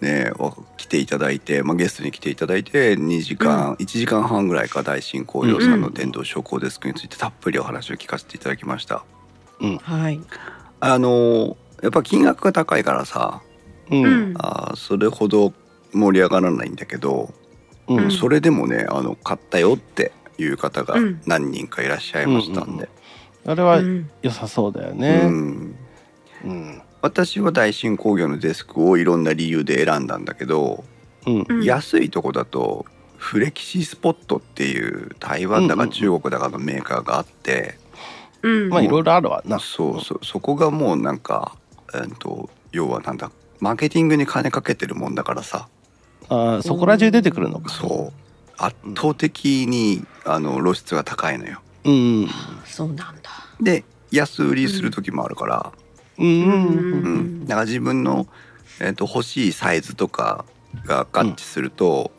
[0.00, 5.80] ねお来ていただいて、まあ、ゲストに来ていただいて2時間、1時間半ぐらいか大新工業さん。
[5.80, 9.04] の電動昇降デスクについてたっぷりお話を聞かせていただきました。
[9.82, 10.20] はい。
[10.80, 13.42] あのやっぱ金額が高いからさ
[13.90, 14.04] うん。
[14.04, 14.34] うん。
[14.38, 15.52] あそれほど
[15.92, 17.32] 盛り上がらないんだけど、
[17.88, 18.04] うん。
[18.04, 18.10] うん。
[18.10, 21.20] それでもねあの買ったよっていう方がうん。
[21.26, 22.88] 何人かいらっしゃいましたんで、
[23.46, 24.10] あれはうん。
[24.22, 25.74] 良さそうだようねん。
[26.44, 30.84] うん私は大新工業のデスクをいろんな理由で選んだんだけど、
[31.26, 31.46] うん。
[31.48, 31.64] うん。
[31.64, 32.86] 安いとこだと
[33.16, 37.78] フレキシスポットっていう台湾だか中国だかのメーカーがあって、
[38.42, 38.68] うん。
[38.68, 39.58] まあいろいろあるわな。
[39.58, 40.24] そうそう。
[40.24, 41.56] そこがもうなんか、
[41.94, 45.68] えー、と要はなんだマーケティングに金かけてるもんだからさ。
[46.28, 47.70] あーそこら中出てくるのか。
[47.70, 48.20] そう。
[48.56, 51.60] 圧倒的にあの露出が高いのよ。
[51.84, 52.28] うん。
[52.64, 53.30] そうなんだ。
[53.60, 55.72] で安売りする時もあるから、
[56.20, 58.26] うん、だから自分の、
[58.80, 60.44] えー、と欲しいサイズとか
[60.84, 62.10] が合致すると、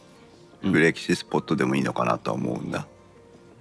[0.63, 0.71] うん。
[0.71, 2.71] フレキシスポットでもいいのかなとは思うん。
[2.71, 2.87] だ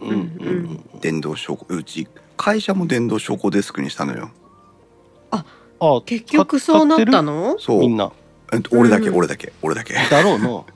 [0.01, 0.11] うん。
[0.11, 1.01] うん。
[1.01, 4.31] 電動昇降うち会社も電動昇降デスクにしたのよ
[5.83, 7.97] あ結局そうなったのそうみん。
[7.97, 8.13] な
[8.71, 10.67] 俺だけ俺だけ俺だけだろうの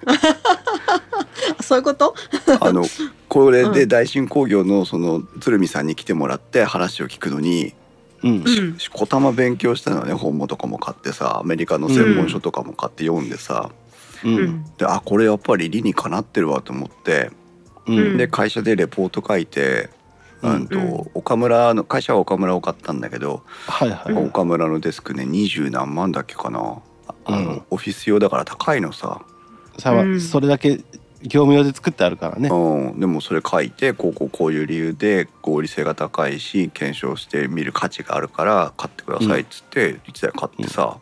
[1.58, 2.14] あそういうこと
[2.60, 2.84] あの
[3.28, 5.86] これで大新工業のその鶴見さん。
[5.86, 7.74] に来てもらって話を聞くのに
[8.24, 8.76] うん。
[8.92, 13.70] こたま勉強したのね本もとかも買ってさアメリカの専門書とかも買って読んでさ、
[14.24, 14.36] ううん。
[14.46, 14.64] ん。
[14.78, 17.30] であこれやっぱり理にかなってるわと思って、
[17.86, 18.16] うん。
[18.16, 19.90] で会社でレポート書いて、
[20.42, 20.54] うん。
[20.54, 24.24] うんと岡村の会社は岡村を買ったんだけど、はいはいはい。
[24.24, 26.78] 岡村のデスクね二十何万だっけかな。
[27.26, 27.62] あの、うん。
[27.70, 29.20] オフィス用だから高いのさ、
[29.78, 30.20] さうん。
[30.20, 30.80] それだけ
[31.24, 32.50] 業務用で作ってあるからね。
[32.50, 40.98] うん、でもそれ書いてこうこうこういう理由で合理性が高いし検証してみる価値があるから買ってくださいっつって1台買ってさ、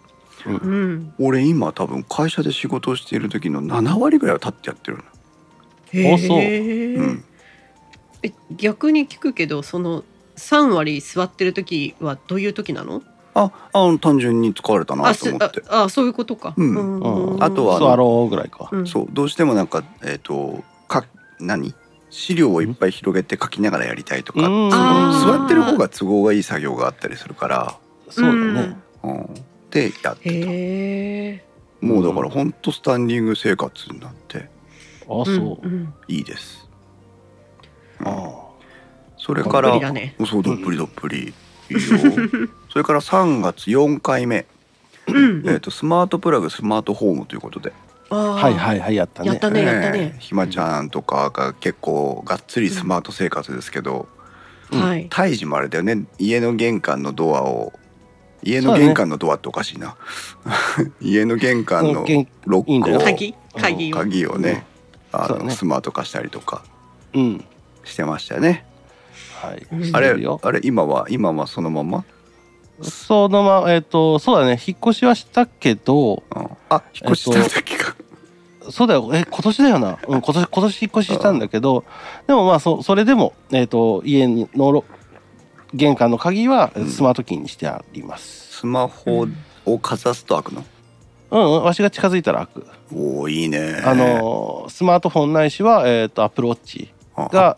[0.47, 1.15] うん。
[1.19, 5.03] 俺今多分会社で仕事をしている時の7割ぐらいは立ってやってるの、
[5.93, 6.39] へあそう。
[6.39, 7.25] えうん、
[8.23, 10.05] え逆に聞くけどその
[10.37, 13.03] 3割座ってる時はどういう時なの？
[13.35, 15.63] ああ単純に疲れたなと思って。
[15.69, 17.35] ああそういうことか、うん。
[17.35, 18.69] うんあとはあの座ろうぐらいか。
[18.71, 18.87] うん。
[18.87, 21.05] そうどうしてもなんかえっ、とか
[21.41, 21.75] 何？
[22.15, 27.79] 資料をいっぱい広げて書きながらやりたいとか、座ってる方が都合がいい作業があったりするから、
[28.11, 28.77] そうだね。
[29.03, 29.35] うん、
[29.71, 30.13] でやってた。
[30.21, 31.45] へえ
[31.81, 34.51] もうだからほんとスタンディング生活になって。
[35.07, 35.67] あそう。
[35.67, 36.69] うんいいです、
[38.01, 38.09] うん。
[38.09, 38.31] あ
[39.17, 40.15] それかどっぷらりだね。
[40.27, 41.33] そうどっぷりどっぷり
[42.71, 44.47] それから3月4回目。
[45.07, 45.49] うん。
[45.49, 47.73] えっ、とスマートプラグスマートホームということで、
[48.09, 49.29] ははいはいはいやったね。
[49.29, 50.13] やったねやったね。
[50.15, 54.09] えーひまちゃんとかが結構がっつりスマート生活ですけど、
[54.71, 55.07] はい。
[55.11, 56.05] 胎児もあれだよね。
[56.19, 57.73] 家の玄関のドアを
[58.43, 59.97] 家の玄関のドアっておかしいな、
[61.01, 62.05] 家の玄関の
[62.45, 63.35] ロックを鍵？
[63.61, 63.93] 鍵？
[63.93, 63.97] を。
[63.97, 64.67] 鍵をね,、
[65.13, 66.65] あのスマート化したりとか
[67.15, 67.45] うん。
[67.85, 68.65] してましたね
[69.43, 69.67] はい。
[69.73, 72.05] うんあれあれ今は今はそのまま、
[72.81, 74.53] そのままえっ、とそうだね。
[74.53, 76.49] 引っ越しはしたけどうん。
[76.71, 77.97] あ引っ越しした時か、
[78.71, 79.11] そうだよ。
[79.13, 81.85] え今年だよな、うん、今年今年引っ越ししたんだけど
[82.27, 84.85] でもまあそそれでも、えっと家のろ
[85.75, 86.87] 玄関の鍵はうん。
[86.89, 89.27] スマートキーにしてあります、スマホ
[89.65, 90.65] をかざすと開くの、
[91.31, 93.83] うん、うん、わしが近づいたら開く、おおいいね。
[93.85, 97.57] あのスマートフォンないしは、えっとアップルウォッチが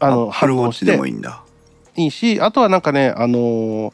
[0.00, 1.42] あのハルウォッチで反応してもいいんだ。
[1.96, 3.92] いいしあとはなんかねあの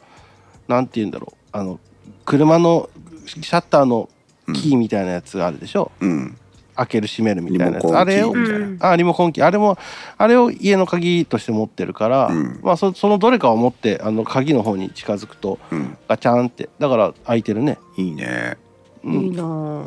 [0.67, 1.35] なんて言うんだろう。
[1.51, 1.79] あの
[2.25, 2.89] 車の
[3.25, 4.09] シャッターの
[4.53, 6.37] キーみたいなやつがあるでしょ、うん。
[6.75, 7.87] 開ける閉めるみたいなやつ。
[7.95, 8.33] あれを
[8.79, 9.45] あリモコンキー。
[9.45, 9.77] あれも
[10.17, 12.59] あれを家の鍵として持ってるから、うん。
[12.61, 15.97] まあそそのどれかを持ってあの鍵の方に近づくとうん。
[16.07, 16.69] ガチャンって。
[16.79, 18.57] だから開いてるね、いいね。
[19.03, 19.13] うん。
[19.13, 19.85] いいなぁ。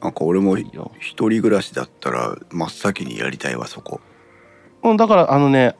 [0.00, 4.00] なんか俺も一人暮らしだったら真っ先にやりたいわそこ
[4.82, 5.74] うん、だからあのね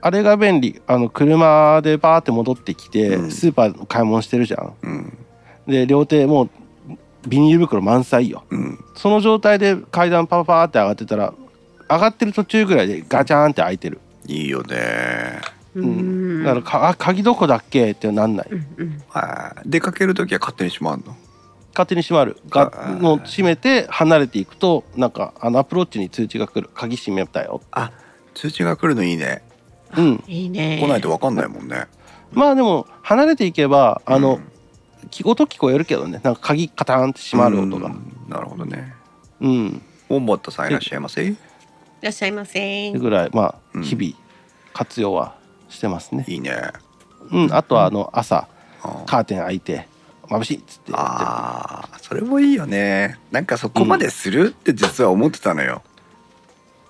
[0.00, 0.82] あれが便利。
[0.86, 3.30] あの車でバーって戻ってきて、うん。
[3.30, 4.74] スーパーの買い物してるじゃん。
[4.82, 5.18] うん。
[5.66, 6.50] で両手もう
[7.28, 8.42] ビニール袋満載よ。
[8.50, 8.78] うん。
[8.96, 11.32] その状態で階段パパパーって上がってたら
[11.88, 15.40] 上がってる途中ぐらいでガチャンって開いてる、いいよね。
[15.74, 17.92] うん、だからかあ鍵どこだっけ？
[17.92, 18.48] ってなんない。
[18.50, 19.02] うんうん。
[19.08, 21.14] はい出かける時は勝手に閉まんの？
[21.74, 22.38] 勝手に閉まる。
[22.50, 26.68] あがもう閉めて離れていくとなんかあのアプローチに通知が来る。
[26.74, 27.60] 鍵閉めたよ。
[27.70, 27.92] あ
[28.34, 29.42] 通知が来るのいいね。
[29.96, 30.24] うん。
[30.26, 30.78] いいね。
[30.80, 31.86] 来ないと分かんないもんね。
[32.32, 34.36] まあでも離れていけばあの、
[35.02, 35.08] うん。
[35.10, 36.20] き音聞こえるけどね。
[36.22, 37.86] なんか鍵カタンって閉まる音が。
[37.86, 38.14] うん。
[38.28, 38.94] なるほどね。
[39.40, 41.24] うん、ボンボットさんいらっしゃいませ？
[41.26, 41.36] い
[42.00, 42.92] らっしゃいませ。
[42.92, 43.30] ぐらい。
[43.32, 43.82] まあうん。
[43.82, 44.14] 日々
[44.72, 45.34] 活用は
[45.68, 46.56] してますね、いいね。
[47.30, 48.48] うん、あとはあの朝
[48.82, 49.88] あカーテン開いて
[50.22, 50.92] 眩しいっつって。
[50.94, 53.18] あーそれもいいよね。
[53.30, 55.91] なんかそこまでするって実は思ってたのよ、カ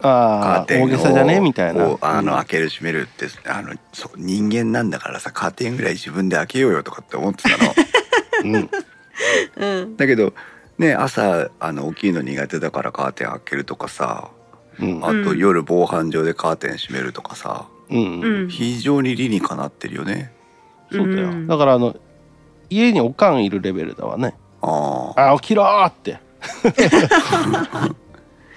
[0.02, 1.40] ああーテンを大げさじゃね？
[1.40, 1.96] みたいな。
[2.00, 7.74] あのうん開ける閉めるってあのそう人間なんだからさカーテンぐらい自分で開けようよとかって思ってたの。
[8.44, 8.70] うん。
[9.82, 9.96] うん。
[9.96, 10.34] だけど
[10.78, 14.28] ね朝あの大きいの苦手だからカーテン開けるとかさ
[14.80, 15.04] うん。
[15.04, 15.38] あとうん。
[15.38, 18.20] 夜防犯上でカーテン閉めるとかさうん。
[18.20, 18.48] うん。
[18.48, 20.32] 非常に理にかなってるよね。
[20.90, 21.28] そうだよ。
[21.30, 21.46] うん。
[21.46, 21.96] だからあの
[22.70, 24.34] 家におかんいるレベルだわね。
[24.62, 26.18] あああ起きろーって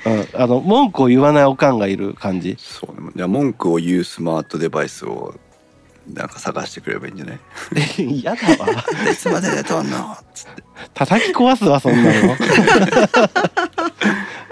[0.05, 2.55] うん、あの文句を言わないおかんがいる感じ。
[2.59, 3.09] そうね。
[3.15, 5.33] じゃあ文句を言うスマートデバイスを
[6.13, 7.39] なんか探してくれればいいんじゃない？
[8.19, 8.67] 嫌だわ。
[9.11, 10.15] いつまで寝とんの？
[10.33, 10.63] つって。
[10.93, 12.35] 叩き壊すわそんなの。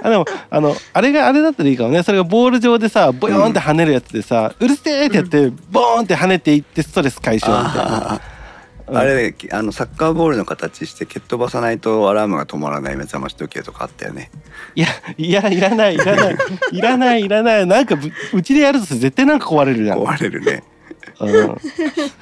[0.02, 2.04] あでもあのあれがあれだったらいいかもね。
[2.04, 8.22] それがボール上でさボヨーンって跳ねるやつでさ、うるせえってやって、ボーンって跳ねていってストレス解消みたいな
[8.94, 14.32] あれあのサッカーボールの形して蹴っ飛ばさないとアラームが止まらない目覚まし時計とかあったよね。
[14.76, 16.38] いやいやいらないいらない。
[16.72, 17.66] いらないいらない。
[17.66, 20.64] なんかぶうちでやると絶対なんか壊れるじゃん、壊れるね。
[21.20, 21.58] うん、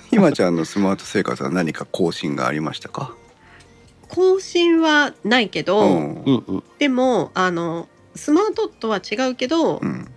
[0.09, 3.15] ひまちゃんのスマート生活は何か更新がありましたか？
[4.07, 6.23] 更新はないけど、うん。
[6.23, 6.63] うんうん。
[6.79, 10.07] でもあのスマートとは違うけど、うん。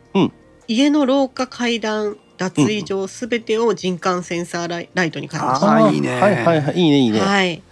[0.66, 5.66] 家の廊下階段脱衣場すべてを人感センサーライライトに変えましあた。
[5.66, 6.20] ーいいね。
[6.20, 6.76] はいはいはい。
[6.76, 7.62] いいねいいね、はい。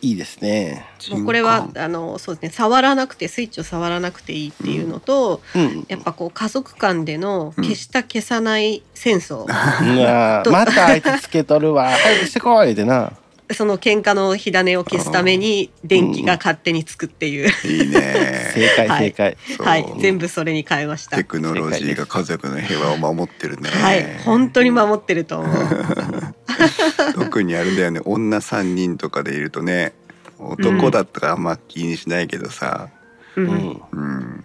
[0.00, 0.86] いいですね。
[1.10, 2.50] もうこれはあのそうですね。
[2.50, 5.84] 触らなくてスイッチを触らなくていいっていうのと、うん。
[5.88, 11.90] やっぱこう家族間でのうん消した消さない戦争、うわーまたあいつつけとるわ。
[11.90, 13.12] 早くしてこいってな
[13.50, 18.52] その喧嘩の火種を消すために電気が勝手につくっていう、いいね。
[18.54, 19.04] 正解はい。
[19.04, 19.66] 正解、そう。
[19.66, 21.16] はい全部それに変えました。
[21.16, 21.24] テ。
[21.24, 23.70] クノロジーが家族の平和を守ってるね。
[23.70, 24.18] はい。
[24.24, 25.56] 本当に守ってると思う。
[27.14, 28.00] 特にあれだよね。
[28.04, 29.92] 女3人とかでいるとね
[30.38, 32.88] 男だったらあんま気にしないけどさ。
[33.36, 33.48] ううん。
[33.48, 34.44] ん、うん。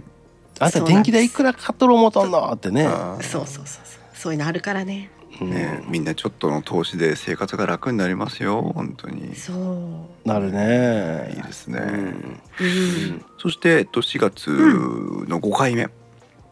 [0.60, 2.84] あんた電気代いくらかっとる思とんのってね。
[2.84, 2.90] そ
[3.20, 3.84] うそうそうそう。
[4.14, 5.10] そういうのあるからね。
[5.42, 5.50] うん。
[5.50, 9.36] ねみんなちょっとの投資で生活が楽になりますよ本当に。
[9.36, 10.28] そう。
[10.28, 11.34] なるね。
[11.36, 11.96] いいですね、うん。
[11.96, 13.26] うん。
[13.38, 14.50] そして、えっと、4月
[15.28, 15.90] の5回目、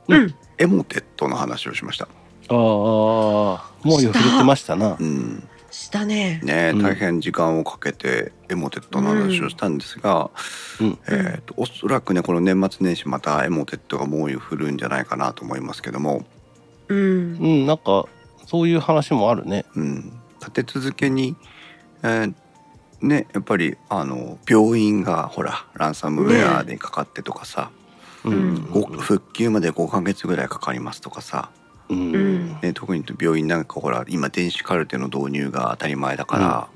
[0.07, 0.35] うん。
[0.57, 2.07] エモテットの話をしました、あ
[2.49, 4.97] あもう触れてましたな。
[4.99, 5.47] うん。
[5.71, 6.41] したね。
[6.43, 6.83] ねうん。
[6.83, 10.29] 大変時間をかけてエモテットの話をしたんですが、
[10.79, 10.99] うん。
[11.07, 16.25] えーとおそらくねこの年末年始またエモテットが猛威を振るんじゃないかなと思いますけども、
[16.89, 16.97] うん。
[16.97, 18.05] うんなんか
[18.51, 19.63] そういう話もあるね。
[19.75, 20.11] うん、
[20.41, 21.37] 立て続けに、
[22.03, 22.33] えー
[23.01, 27.71] ねやっぱりあの病院がほらランサムウェアでかかってとかさ、
[28.23, 28.69] うん。
[28.69, 31.49] ご復旧まで5ヶ月ぐらいかかりますとかさ、
[31.89, 31.97] うん。
[32.13, 32.59] うん。
[32.61, 36.67] ね、特に病院なんかほら今電子カルテの導入が当たり前だから、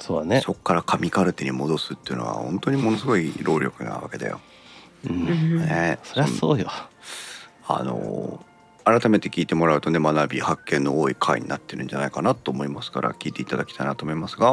[0.00, 0.40] そうだね。
[0.40, 4.40] そこから紙カルテに戻すっていうのは本当にものすごい労力なわけだよ。
[5.08, 5.56] ううんん。
[5.58, 6.68] ね、そりゃそうよ。
[7.68, 8.44] あの
[8.84, 14.50] 改めて聞いてもらうとね学び発見の多い回になってるんじゃないかなと思いますから聞いていただきたいなと思いますが。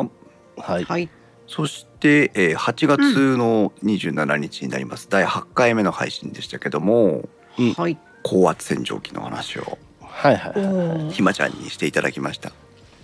[0.57, 0.83] はい。
[0.83, 1.09] はい。
[1.47, 7.73] そして、えー8月の27日になります、第8回目の配信でしたけどもうん。
[7.73, 7.97] はい。
[8.23, 9.77] 高圧洗浄機の話を。
[10.01, 10.97] はいはいおはい。
[11.07, 11.11] ー。
[11.11, 12.51] ひまちゃんにしていただきました。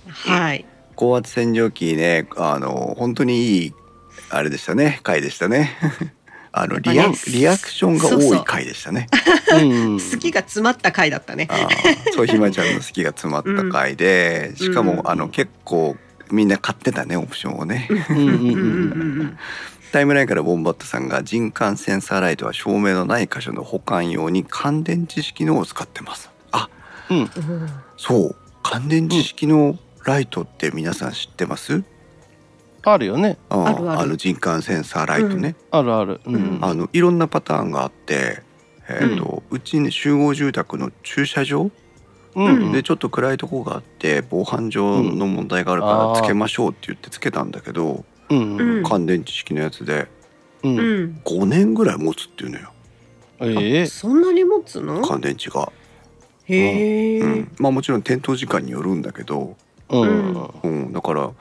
[0.07, 0.65] はい。
[0.95, 3.73] 高圧洗浄機ねあの本当にいい
[4.29, 4.99] あれでしたね。
[5.03, 5.75] 回でしたね
[6.57, 9.07] あのリアリアクションが多い回でしたね。
[9.51, 9.99] うん。
[9.99, 11.49] 好きが詰まった回だったね。
[12.13, 15.01] そうひまちゃんの好きが詰まった回で、しかも、うん。
[15.03, 15.97] あの結構
[16.31, 17.89] みんな買ってたねオプションをね、
[19.91, 26.29] タイムラインからボンバットさんが人感センサーライトは照明のない箇所の保管用に乾電池式のを使ってます。
[26.53, 26.69] あ
[27.09, 27.17] うん。
[27.17, 27.29] うん。
[27.97, 28.35] そう。
[28.63, 31.83] 乾電池式のライトって皆さん知ってます、
[32.85, 33.37] あるよね。
[33.49, 34.11] あるある。
[34.11, 36.21] の人感センサーライトね、あるある。
[36.25, 36.59] ううん。
[36.59, 38.43] んあのいろんなパターンがあって
[38.87, 41.71] えーとうちね集合住宅の駐車場？
[42.35, 42.45] うん。
[42.45, 42.71] うん。
[42.71, 48.57] でちょっと暗いとこがあって防犯上の問題があるからつけましょうって言ってつけたんだけど、うん。
[48.57, 48.83] うん。
[48.85, 50.07] 乾電池式のやつで。
[50.63, 50.77] うん。
[50.77, 51.21] うん。
[51.25, 52.71] 5年ぐらい持つっていうのよ。
[53.41, 55.01] ええそんなに持つの？
[55.05, 55.71] 乾電池が、
[56.45, 57.19] へえ。
[57.19, 59.57] うん、まあもちろん点灯時間によるんだけど、
[59.89, 60.49] うん。
[60.63, 61.31] うん、だから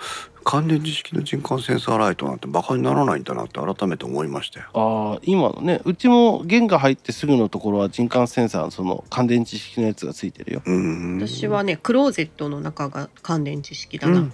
[0.45, 4.67] 乾電池式の人感センサーライトなんてバカにならないんだなって改めて思いましたよ。
[4.75, 14.19] ああ今のねうちも弦が入ってすぐのところは人感センサーのその乾電池式のやつがついてるよ、うん、私はねクローゼットの中が乾電池式だな。
[14.19, 14.33] うん。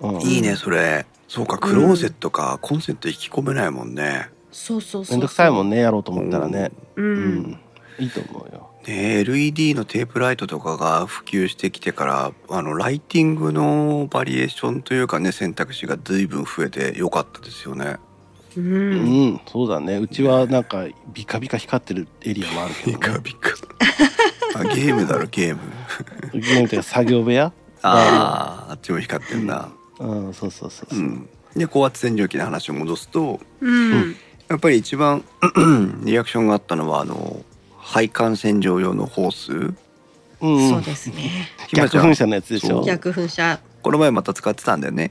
[0.00, 1.06] うん、いいねそれ。
[1.28, 4.30] そうかクローゼットか、コンセント引き込めないもんね。
[4.50, 5.14] そうそうそう。
[5.14, 5.76] めんどくさいもんね。
[5.76, 6.72] ねやろうと思ったらね。
[6.96, 7.02] う。
[7.02, 7.38] うん。
[7.42, 7.60] ん、
[8.00, 17.96] いいと思うよね LED のテープライトとかが普及してきてからあのライティングのバリエーションというかね選択肢が随分増えてよかったですよね。
[18.56, 18.60] う。
[18.60, 19.96] うんん、そうだね。
[19.96, 23.50] うちはなんかビカビカ光ってるエリアもあるけビど、ね、カビカ。
[24.56, 25.60] あゲームだろゲーム。
[26.32, 27.52] ゲームというか作業部屋？
[27.82, 29.72] あああっちも光ってんな。
[29.98, 31.28] うんそうそうそうそう、うん。
[31.54, 34.16] で高圧洗浄機の話を戻すとうん。
[34.48, 35.24] やっぱり一番
[36.04, 37.44] リアクションがあったのはあの
[37.90, 39.74] 配管洗浄用のホース？
[40.40, 41.50] うんそうですね。
[41.74, 42.84] 逆噴射のやつでしょ？
[42.84, 43.58] 逆噴射。
[43.82, 45.10] この前また使ってたんだよね。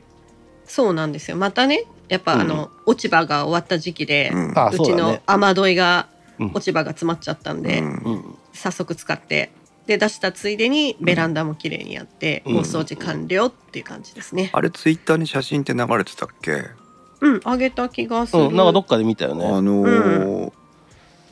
[0.65, 1.35] そうなんですよ。
[1.35, 4.53] またね、やっぱあの、落ち葉が終わった時期で、うん。
[4.57, 6.07] あうちの雨どいが
[6.39, 6.51] うん。
[6.53, 7.87] 落ち葉が詰まっちゃったんで、うん。
[7.87, 8.35] うん。
[8.53, 9.51] 早速使って。
[9.87, 12.57] で出したついでにベランダも綺麗にやって、うん。
[12.59, 14.51] 大掃除完了っていう感じですね。
[14.53, 16.63] あれツイッターに写真って流れてたっけ？
[17.21, 18.43] うん、あげた気がする。
[18.43, 19.45] うん、なんかどっかで見たよね。
[19.45, 20.51] あのー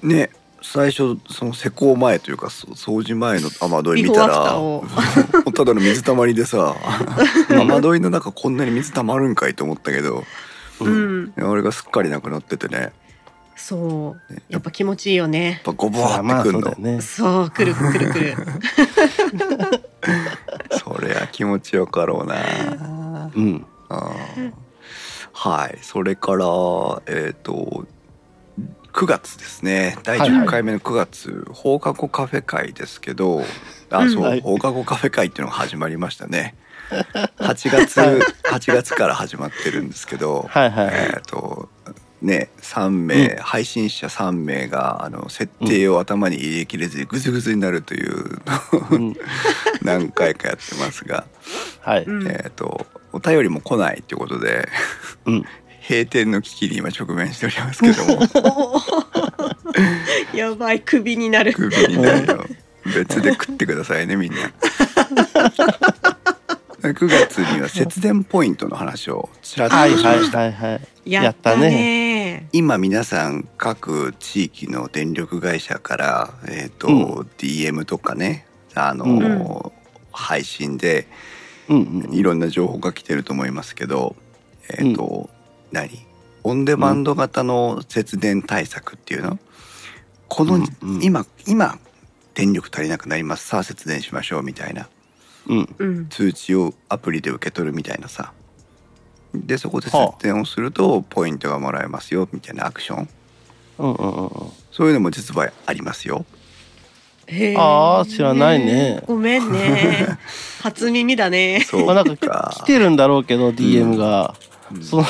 [0.04, 0.30] ね
[0.62, 6.76] 最初その施工前というかそ掃除前の雨どい見たらただの水たまりでさ
[7.50, 10.24] 雨どいの中こんなに水たまるんかいと思ったけど
[10.80, 11.24] ううん。
[11.26, 12.78] ん、あれがすっかりなくなっててね。
[12.78, 12.92] やっ
[13.56, 15.62] そう、やっぱ気持ちいいよね。
[15.64, 16.72] ぱゴボーってくんの。
[16.78, 17.02] ね。
[17.02, 18.36] そう、くるくるくる。
[20.72, 23.32] そりゃ気持ちよかろうな。
[23.36, 23.66] うん。
[23.90, 24.52] あー
[25.34, 25.80] はい。
[25.82, 26.46] それから
[27.08, 27.86] えっ、と
[28.98, 29.96] 9月ですね。
[30.02, 33.44] 第10回目の9月、放課後カフェ会ですけど
[33.92, 34.42] あそう、はい。
[34.42, 36.56] 放課後カフェ会っていうのが始まりましたね。
[37.38, 40.86] 8月8月から始まってるんですけど、はいはい。
[40.88, 41.70] はいえっ、と
[42.24, 43.38] ね3名、うん。
[43.38, 48.42] 配信者3名があの設定を頭に入れきれずにグズグズになるという
[49.84, 51.26] 何回かやってますが、
[51.82, 54.68] はい、うんえっ、とお便りも来ないということで
[55.26, 55.46] うん
[55.88, 58.82] 閉店の危機に今直面しておりますけども。
[60.36, 61.54] やばい、首になる。
[61.54, 62.46] クビになるよ。
[62.86, 64.40] 別で食ってくださいねみんな。
[66.82, 72.48] 9月には節電ポイントの話をちらっとはいはいしました、はいはいやったね。
[72.54, 77.04] 今皆さん各地域の電力会社から、えーとうん。
[77.38, 79.72] DM とかねあの、うん。
[80.12, 81.08] 配信で
[81.70, 84.16] うんうんいろんな情報が来てると思いますけど、
[84.70, 85.30] えっ、と、
[85.72, 86.06] 何？
[86.44, 89.38] オンデマンド型の節電対策っていうの、
[90.30, 91.04] この、うんうん。
[91.04, 91.78] 今今
[92.34, 93.48] 電力足りなくなります。
[93.48, 94.88] さあ節電しましょうみたいな。
[95.48, 95.76] うん。
[95.78, 96.08] うん。
[96.10, 98.32] 通知をアプリで受け取るみたいなさ。
[99.34, 100.24] でそこで節はあ。
[100.24, 103.10] 電をするとポイントがもらえますよみたいなアクション。
[103.80, 104.30] うんうんうんうん。
[104.72, 106.26] そういうのも実はありますよ。
[107.28, 109.04] へーあー知らないね。
[109.06, 110.18] ごめんね。
[110.64, 111.66] 初耳だね。
[111.68, 114.34] そうまあなんか来てるんだろうけど DM が、
[114.72, 114.82] うん。
[114.82, 115.06] その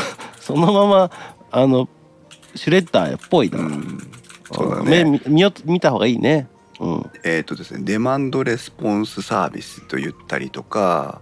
[0.47, 1.11] そのまま
[1.51, 1.89] あの
[2.55, 4.11] シュレッダーっぽいな、うん。
[4.49, 5.03] そうだね。
[5.03, 6.47] 目見見よ見た方がいいね。
[6.79, 7.11] うん。
[7.25, 11.21] えっ、とですねデマンドレスポンスサービスと言ったりとか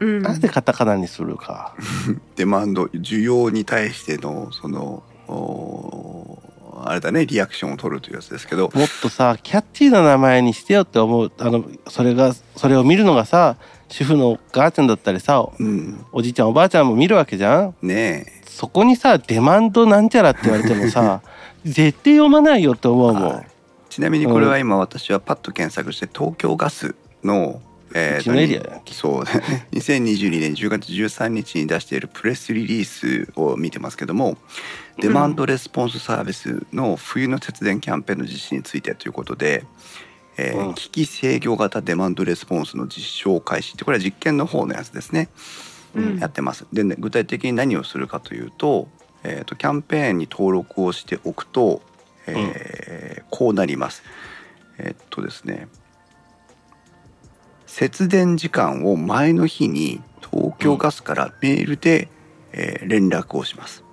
[0.00, 0.22] うん。
[0.22, 1.76] なんでカタカナにするか。
[2.36, 6.38] デマンド需要に対してのそのお
[6.84, 8.70] あれだねリアクションを取るというやつですけど。
[8.74, 13.56] もっとさキャッチーな名前にしてよって思うあのそれがそれを見るのがさ
[13.90, 16.06] 主婦のお母ちゃんだったりさうん。
[16.12, 17.74] おじいちゃんおばあちゃんも見るわけじゃん。
[17.82, 21.22] ねそこにさデマンドなんちゃらって言われてもさ
[21.64, 23.46] 絶対読まないよって思うもん、はい。
[23.88, 26.94] ちなみにこれは今私はパッと検索して東京ガス
[27.24, 27.60] の
[27.94, 29.66] えうちのエリアそうね。
[29.72, 34.38] 2022年10月13日に出しているプレスリリースを見てますけども、
[34.98, 39.64] デマンドレスポンスサービスの冬の節電キャンペーンの実施についてということで、
[40.38, 40.74] えーうん。
[40.74, 45.28] 機器制御型デマンドレスポンスの実証開始ってこれは実験の方のやつですね、
[45.66, 45.71] うん
[46.20, 46.66] やってます。
[46.72, 48.88] で、ね、具体的に何をするかというと,、
[49.22, 51.82] えーとキャンペーンに登録をしておくと、
[52.26, 54.02] えーこうなります。
[54.78, 55.68] えーっとですね
[57.66, 62.08] 節電時間を前の日に東京ガスからメールで、
[62.52, 63.84] えー連絡をします。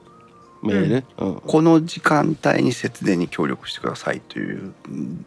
[0.61, 1.35] メール、うん。
[1.35, 4.73] この時間帯に節電に協力してくださいという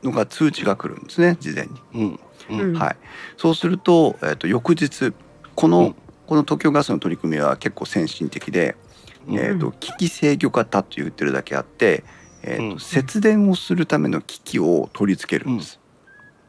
[0.02, 2.20] のが通知が来るんですね事前に、うん。
[2.50, 2.60] うん。
[2.70, 2.96] うんはい。
[3.38, 5.14] そうすると,、えーっと翌日
[5.54, 5.94] この、うん
[6.26, 8.76] この東京ガスの取り組みは結構先進的で、
[9.28, 9.36] うん。
[9.36, 12.04] えー、と機器制御型と言ってるだけあって、
[12.42, 12.80] えーとうん。
[12.80, 15.80] 節電をするための機器を取り付けるんです、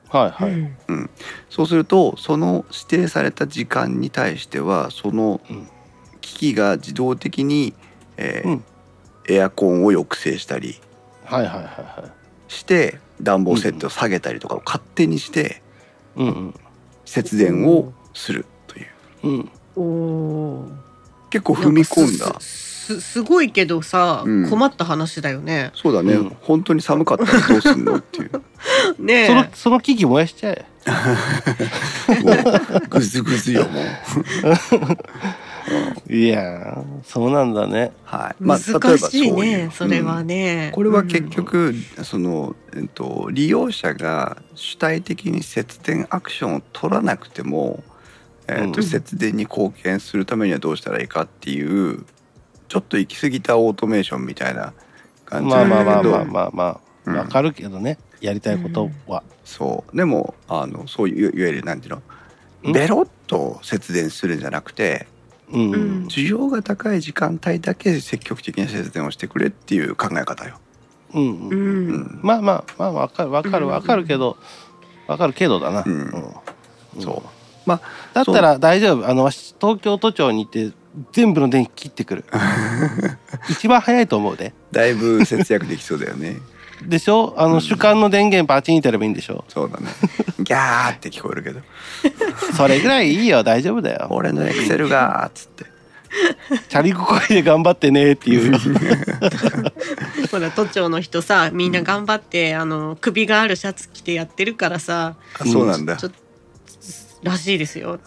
[0.10, 1.10] はいはい、うん。
[1.50, 5.68] そうするとその指定された時間に対してはそのうん。
[6.22, 7.74] 機器が自動的に、
[8.18, 8.64] えーうん。
[9.28, 10.80] エアコンを抑制したり
[11.26, 11.66] はいはいはい
[12.02, 12.52] はい。
[12.52, 15.62] して暖房設定を下げたりとかを勝手にして
[16.16, 16.54] うんうん。
[17.06, 18.88] 節電をするという。
[19.24, 20.72] うんおお
[21.30, 22.40] 結構踏み込んだ。
[22.40, 24.50] すすすごいけどさ、うん。
[24.50, 25.72] 困った話だよね。
[25.74, 26.38] そうだね、うん。
[26.42, 28.32] 本当に寒かったらどうすんのっていう。
[29.00, 29.28] ねえ。
[29.28, 30.66] そのその機器燃やしちゃえ。
[32.24, 32.36] もう
[32.90, 33.84] グズグズよもう。
[36.14, 37.94] いやーそうなんだね。
[38.04, 38.44] はい。
[38.44, 38.60] 難
[38.98, 47.82] しいね、うそれはね、これは結局、その、えっと、利用者が主体的に節電アクションを取らなくても、
[48.48, 48.84] えっとうん。
[48.84, 52.06] 節電に貢献するためにはどうしたらいいかっていう
[52.68, 54.74] ちょっと行き過ぎたオートメーションみたいな
[55.26, 57.16] 感じまあなんだけど、まあまあまあまあまうん。
[57.16, 57.98] あわかるけどね。
[58.22, 59.24] やりたいことは。
[59.44, 59.98] そう。
[59.98, 62.02] でもあのそういういわゆるなんていう
[62.64, 62.70] の？
[62.70, 62.74] ん。
[62.74, 65.08] ベロッと節電するんじゃなくて
[65.52, 66.04] うんううん。
[66.04, 70.60] ん需要が高い時間帯だけ積極的に節電をしてくれっていう考え方よ。
[71.14, 71.88] うんううん。
[71.90, 72.20] うん。
[72.24, 74.38] まあまあまあわかるわかるわかるけど
[75.08, 75.84] わかるけどだな。
[75.86, 76.02] うん。
[76.96, 77.02] うん。
[77.02, 77.82] そうまあ
[78.14, 79.08] だったら大丈夫。
[79.10, 80.72] あの東京都庁に行って
[81.12, 82.26] 全部の電気切ってくる。
[83.50, 84.54] 一番早いと思うで。
[84.72, 86.38] だいぶ節約できそうだよね。
[86.84, 87.34] でしょ？
[87.38, 89.46] あの主観の電源バチンってやればいいんでしょ？
[89.48, 89.88] そうだね。
[90.40, 91.62] ギャーって聞こえるけど、
[92.58, 93.44] それぐらいいいよ。
[93.44, 94.08] 大丈夫だよ。
[94.10, 95.66] 俺のエクセルがーっつって。
[96.70, 98.56] チャリこいで頑張ってねっていう。
[100.30, 105.16] ほら都庁の人さみんな頑張って、あの首があるシャツ着てやってるからさ。
[105.40, 105.96] あ、そうなんだ。
[105.98, 106.10] ちょ。
[106.10, 106.18] っと
[107.24, 107.98] らしいですよ、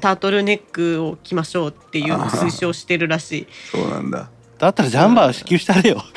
[0.00, 3.46] タートルネックを着ましょうっていうあ推奨してるらしい。
[3.70, 4.28] そうなんだ。
[4.58, 6.02] だったらジャンバー支給したれよ。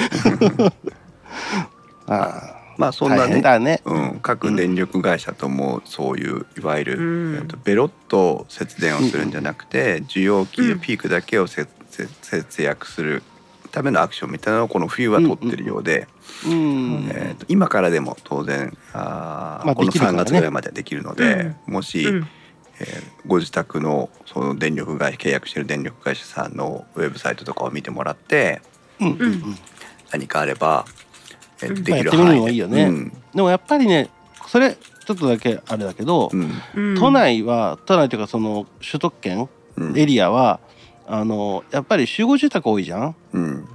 [2.08, 3.42] ああまあそんなね。
[3.42, 3.82] だね。
[3.86, 7.36] うん、各電力会社ともそういういわゆる、うん。
[7.38, 13.24] えっとベロッと節電をするんじゃなくて需要期うんピークだけを節節節約する
[13.72, 16.08] ためのアクションみたいなのをこの冬は取ってるようで、
[16.46, 17.10] うん。
[17.12, 20.18] えーと今からでも当然あー、まあこの3できるからね。
[20.24, 22.28] 月ぐらいまではできるので、もし、うん
[22.80, 28.62] えーご自宅のその電力会契約してる電力会社さんのウェブサイトとかを見てもらって
[29.02, 29.08] うん。
[29.12, 29.22] うん。
[29.22, 29.58] うん
[30.12, 30.86] 何かあれば、
[31.62, 31.84] えーうん。
[31.84, 32.40] できる範囲で。
[32.40, 32.84] もいいよね。
[32.86, 33.14] うん。
[33.36, 34.10] でもやっぱりね
[34.48, 36.96] それちょっとだけあれだけど、うんうん。
[36.98, 39.98] 都内は都内というかその首都圏うん。
[39.98, 40.60] エリアは
[41.08, 43.16] あのやっぱり集合住宅多いじゃん。
[43.34, 43.68] うん、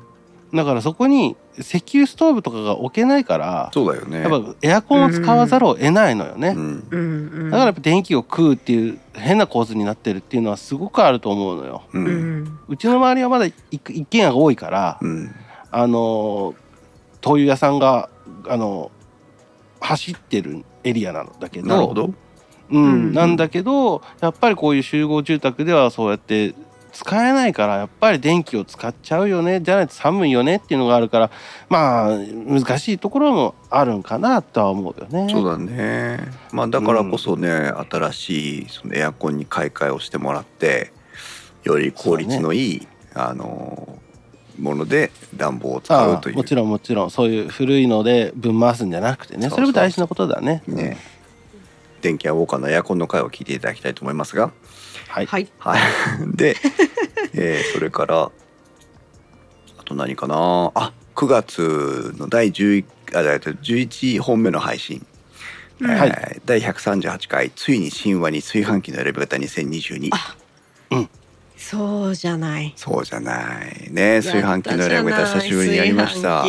[0.54, 4.20] だからそこに石油ストーブとかが置けないからそうだよね。
[4.20, 7.50] やっぱエアコンを使わざるを得ないのよね、うん。
[7.50, 11.82] だからやっぱ電気を食うっていう変な構図になってるっていうのはすごくあると思うのよ。
[11.92, 12.44] ううん。
[12.44, 15.34] んうちの周りはまだ一一軒家が多いから、うん。
[15.70, 16.54] あの
[17.22, 18.10] 灯油屋さんが
[18.46, 18.90] あの
[19.80, 22.10] 走ってるエリアなんだけどなるほど。
[22.70, 22.84] うん。
[22.84, 23.12] うん。
[23.14, 26.54] なんだけどやっぱりこういう集合住宅ではそうやって
[26.92, 31.30] 使えないからやっぱり電気を使っちゃうよねじゃないと寒いよねっていうのがあるから
[31.68, 35.32] まあ難しいところもあるんかなとは思うよね。
[35.32, 36.20] そうだね。
[36.52, 40.92] まあだからこそね、新しいそのエアコンに買い替えをしてもらって、
[41.64, 43.98] より効率のいい、あの
[44.58, 46.34] もので暖房を使あうという。
[46.34, 47.10] あもちろんもちろん。
[47.10, 49.48] そういう古いのでぶん回すんじゃなくてね。
[49.48, 50.62] それも大事なことだね。
[50.66, 50.98] ね。
[52.02, 54.52] 電気屋ウォーカーのエアコンの回を聞いていただきたいと思いますが
[55.12, 55.48] はい、はい。
[55.58, 55.80] はい。
[56.34, 56.56] で、
[57.34, 58.30] えーそれからあ
[59.84, 60.72] と何かな？
[60.74, 62.84] あ9月の第11
[63.14, 65.04] あだいたい11本目の配信、
[65.80, 65.90] うん。
[65.90, 66.40] えーはい。
[66.46, 70.36] 第138回「ついに神話に炊飯器の選び方2022あ
[71.58, 72.72] そうじ」ない。
[72.76, 74.20] そうじゃないね。
[74.22, 76.44] 炊飯器の選び方久しぶりにやりました。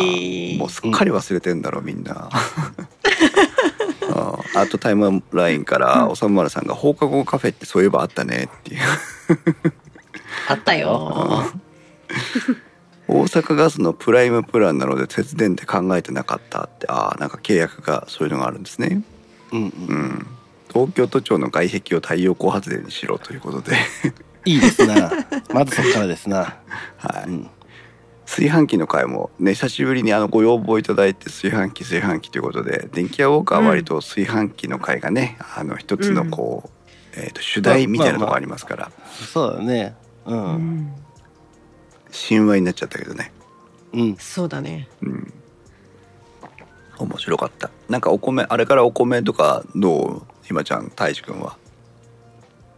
[0.58, 2.30] もうすっかり忘れてんだろみんな。
[4.10, 8.80] ああとタイムラインからおさむまるさんが放課後カフェってそういえばあったねっていう。
[10.48, 11.52] あったよ。
[13.06, 19.02] 大阪ガスのプライムプランなので節電って考えてなかったってああなんか契約がそういうのがあるんですね。
[19.52, 19.68] うんうん。
[19.68, 20.26] うん。
[20.72, 23.76] 東京都庁の外壁を太陽光発電にしろということで。
[24.44, 25.10] いいですな。
[25.52, 26.56] まずそこからですな、
[26.98, 27.28] はい。
[27.28, 27.50] うん、
[28.34, 36.68] 炊飯器の回もね久しぶりにあのご要望いただいて炊飯器炊飯器ということで電気屋ウォーカーは割と炊飯器の回がね、あの一つのこ
[37.16, 38.90] う、えー、と主題みたいなとこありますから、
[39.32, 39.94] そうだね。
[40.26, 40.40] ううん。
[40.56, 40.94] ん
[42.28, 43.32] 神話になっちゃったけどね。
[43.92, 44.16] うん。
[44.16, 44.88] そうだね。
[45.02, 45.32] うん。
[46.98, 47.70] 面白かった。
[47.88, 50.22] なんかお米あれからお米とかどう？
[50.42, 51.56] ひまちゃんたいじくんは。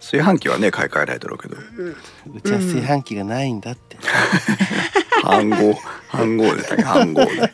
[0.00, 1.56] 炊飯器はね買い替えないだろうけど。
[1.56, 3.96] うちは炊飯器がないんだって、
[5.22, 5.78] 飯号。
[6.12, 7.30] 飯号でしたね飯号で。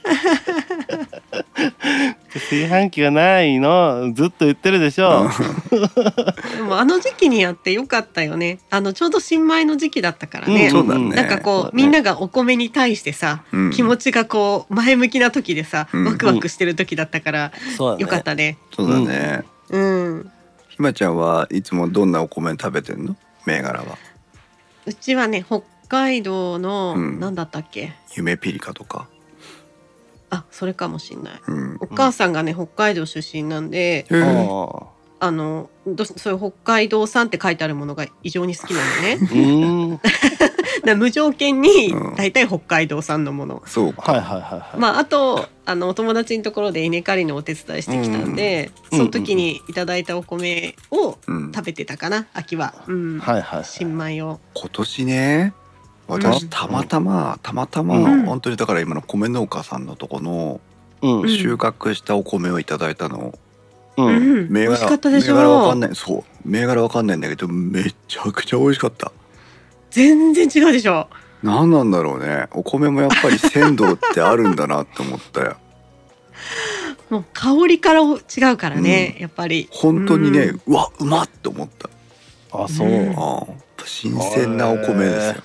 [2.33, 4.13] 炊飯器がないの？
[4.15, 5.29] ずっと言ってるでしょ、
[6.57, 8.59] でもあの時期にやってよかったよね。
[8.71, 11.15] あのちょうど新米の時期だったからね、うんそうだね。
[11.15, 13.71] なんかこう、みんながお米に対してさ、うん。
[13.71, 16.05] 気持ちがこう前向きな時でさ、うん。
[16.07, 18.03] ワクワクしてる時だったから、そうだね。
[18.03, 18.57] よかったね。
[18.75, 20.31] そうだね、うん。
[20.71, 23.15] ひまちゃんはいつもどんなお米食べてんの？
[23.45, 23.99] 銘柄は。
[24.87, 27.21] うちはね北海道の、うん。
[27.21, 27.93] なんだったっけ？
[28.17, 29.09] 夢ピリカとか。
[30.31, 31.41] あそれかもしんない。
[31.47, 31.77] うん。
[31.81, 34.87] お母さんがね北海道出身なんで、へえあ
[35.21, 40.01] あのどそういう北海道産って書いてあるものが異常に好きなのね。
[40.85, 42.17] だ無条件にうん。
[42.17, 48.99] 大体北海道産のもの、そうか、はいはいはい、まああとあのお友達のところで稲刈りのお手伝いしてきたんで、うん。
[48.99, 53.19] その時にいただいたお米をうん、食べてたかな秋は、うん。
[53.21, 53.65] はいはいはい。
[53.67, 54.41] 新米を。
[54.55, 55.53] 今年ね
[56.09, 58.27] 私うんたまたまたまたま、うん。
[58.27, 60.61] 本当にだから今の米農家さんのとこの
[61.03, 61.29] うん。
[61.29, 63.39] 収穫したお米をいただいたの、
[63.97, 64.49] ううん。
[64.51, 65.95] 銘柄味しかったでし銘柄わかんょない。
[65.95, 66.25] そう。
[66.45, 69.13] 銘柄わかんないんだけどめちゃくちゃ美味しかった。
[69.91, 71.09] 全然違うでしょ？
[71.43, 72.47] 何なんだろうね。
[72.53, 75.57] お米もやっぱり鮮度ってあるんだなって思ったよ。
[77.11, 79.69] もう香りから違うからね、やっぱり。
[79.71, 81.91] 本当にね、ううんわうまっって思った。
[82.53, 83.13] あそう、うん。
[83.19, 83.47] ああ
[83.85, 85.43] 新鮮なお米ですよ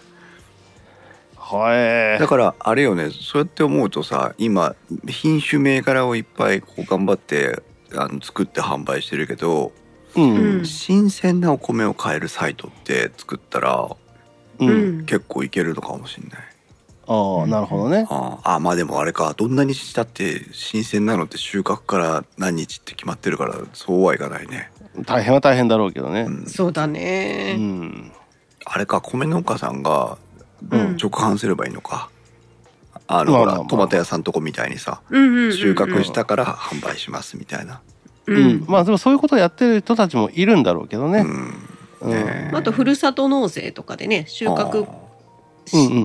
[1.49, 4.75] はいだからあれよねそうやって思うとさ今
[5.07, 7.61] 品種銘柄をいっぱいこう頑張って
[7.95, 9.71] あの作って販売してるけど、
[10.15, 10.57] うん。
[10.57, 13.95] うん新鮮なお米を買えるサイトって作ったら
[14.59, 14.73] うん、う
[15.03, 16.39] ん結構いけるのかもしれない。
[17.07, 18.05] ああなるほどね。
[18.09, 24.69] あああまあでもあれかどんなにしたって新鮮なのって収穫から何日って決まってるからそうはいかないね。
[25.05, 26.21] 大変は大変だろうけどね。
[26.23, 28.11] うん、そうだうね、ん。
[28.65, 30.26] あれか米農家さんがうん
[30.61, 32.09] 直販すればいいのか。
[33.07, 33.57] あのほらまあまあ。
[33.59, 35.53] まあトマト屋さんとこみたいにさうんうんうんうん。
[35.53, 37.81] 収穫したから販売しますみたいな。
[38.25, 38.47] ううん。
[38.57, 41.53] ん、まあでもそういうことをやってる人たちもいるんだろうけどね、うん。
[42.01, 42.11] うん。
[42.11, 44.87] ねあとふるさと納税とかでね収穫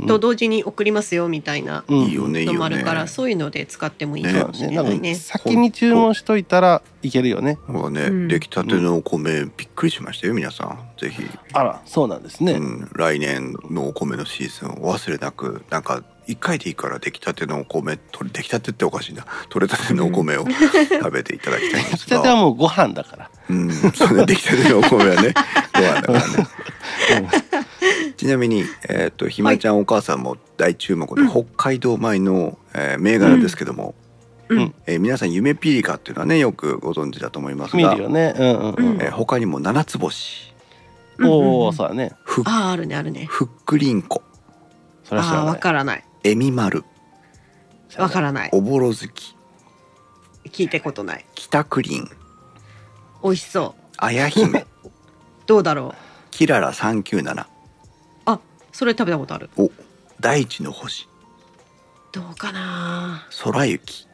[0.06, 2.64] と同時に送りますよみたいなのも。
[2.64, 5.14] あるから、そういうので使ってもいいねかもしれないね。
[5.14, 7.58] 先に注文しといたらいけるよね。
[7.66, 8.28] そうだね、うん。
[8.28, 10.78] 出来たてのお米びっくりしましたよ皆さん。
[10.98, 19.26] ぜひ、あらそうなんですね、うん、来年のお米のシーズンをお忘れなくなんか一回でいいから出来たてのお米取れ出来たてっておかしいな。
[19.48, 23.30] 取れたてのお米を食べていただきたいんですきたてはが、もうご飯だから。
[23.50, 24.26] うん、そうね。
[24.26, 25.34] 出来たてのお米はね
[25.74, 26.48] ご飯だからね。
[28.16, 33.94] ちなみに、えー、とひまちゃんお母さんも大注目の北海道米の、えー銘柄ですけども、
[34.48, 34.58] うん。
[34.58, 34.74] うん。
[34.86, 37.90] えー皆さん夢ピリカっていうのはねよくご存知だと思いますが。
[37.90, 38.34] 見るよね。
[38.38, 39.02] うんうんうん、うん。
[39.02, 40.52] えー他にも七つ星。
[41.18, 42.12] うんうんうんおおそうだね。
[42.24, 43.26] ふあああるねあるね。
[43.28, 44.22] ふっくりんこ。
[45.10, 45.60] ああわそれは知らない。
[45.60, 46.84] からないえみまる
[47.98, 49.34] わからないおぼろ月
[50.48, 51.24] 聞いたことない。
[51.34, 52.08] 北クリン
[53.22, 53.82] 美味しそう。
[53.96, 54.66] あや姫
[55.46, 55.96] どうだろう。
[56.30, 57.46] キララ397
[58.26, 58.40] あ
[58.72, 59.50] それ食べたことある。
[59.56, 59.70] お
[60.20, 61.08] 大地の星
[62.12, 63.26] どうかな。
[63.42, 64.06] 空雪、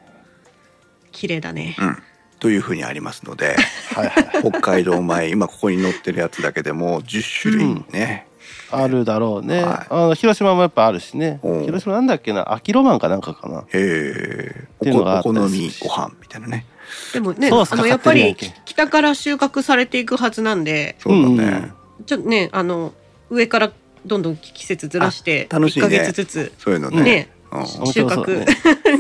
[1.11, 1.77] 綺麗だね。
[1.79, 2.03] うん、
[2.39, 3.57] というふうにありますので
[3.95, 8.29] はいはい北海道米今ここに載ってるやつだけでも10種類ね、
[8.71, 9.87] あるだろうね、はい。
[9.89, 11.41] あの広島もやっぱあるしね。
[11.43, 12.53] 広島なんだっけな？
[12.53, 13.61] 秋ロマンかなんかかな。
[13.61, 16.67] へえていうのがあお好みご飯みたいなね。
[17.13, 20.97] でもねあのやっぱり北から収穫されていくはずなんで。
[20.99, 21.73] そうだね、
[22.07, 22.93] ちょっとねあの
[23.31, 23.73] 上から
[24.05, 25.87] どんどん季節ずらして1あ楽しいね。
[25.87, 26.53] ヶ月ずつ。
[26.59, 27.31] そういうのね。
[27.93, 28.47] 収穫。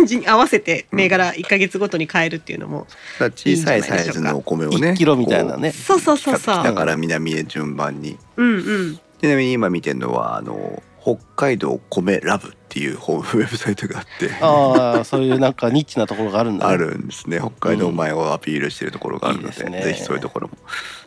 [0.18, 2.86] に合わせて銘柄1ヶ月ごとに変えるっていうのも、
[3.18, 5.72] ら小さいサイズのお米をね1キロみたいなね。
[5.72, 6.60] そうそうそうそう。
[6.60, 8.16] 北から南へ順番に。
[8.36, 14.30] うんうんちなみに今見てるのはあの北海道米ラブっていう ホームウェブサイトがあって。
[14.40, 17.38] ああそういうなんかニッチなところがあるんだ、ね、あるんですね。
[17.38, 19.82] 北海道米をアピールしてるところがあるので,、いいですね。
[19.82, 20.54] ぜひそういうところも。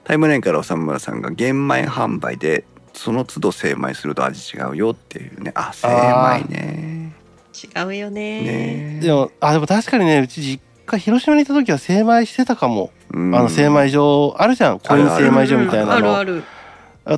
[0.04, 5.52] タイムラインからおさむらさんが玄米販売でその都度精米すると味違うよっていうね。
[5.56, 7.14] あ精米ね。
[7.54, 8.42] 違うよね。
[8.42, 9.00] ね。
[9.02, 13.36] でもあでも確かにねうち実家広島にいた時は精米してたかも、うん。
[13.36, 14.80] あの精米所あるじゃん。
[14.80, 15.94] コイン精米所みたいなの。
[15.94, 16.44] あるある。
[16.44, 16.61] あ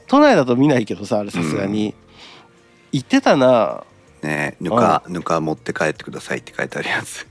[0.08, 1.94] 都内だと見ないけどさあれさすがに、
[2.92, 3.84] 行ってたな。
[4.22, 7.28] ねぬかぬか持って帰ってくださいって書いてあるやつ。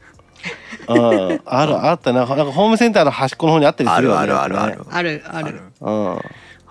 [0.89, 1.41] うん。
[1.45, 2.27] あるあったな。
[2.27, 4.21] なんかホームセンターの端っこの方にあったりあるするよね。
[4.21, 4.85] あるあるある。
[4.91, 5.61] あるある。
[5.81, 6.21] うん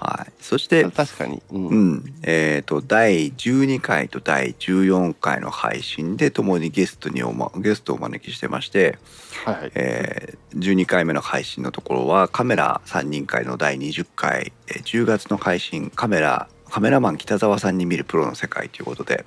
[0.01, 0.31] はい。
[0.41, 1.43] そして確かに。
[1.51, 8.97] うん、うん、えっ、と第12回と第14回の配信でともにゲストにお、ま、ゲストをお招きしてまして、
[9.45, 9.71] はいはい。
[9.75, 19.25] えー12回目の配信のところはカメラ3人会の第20回、えー10月の配信カメラカメラマン北澤さんに見るプロの世界ということで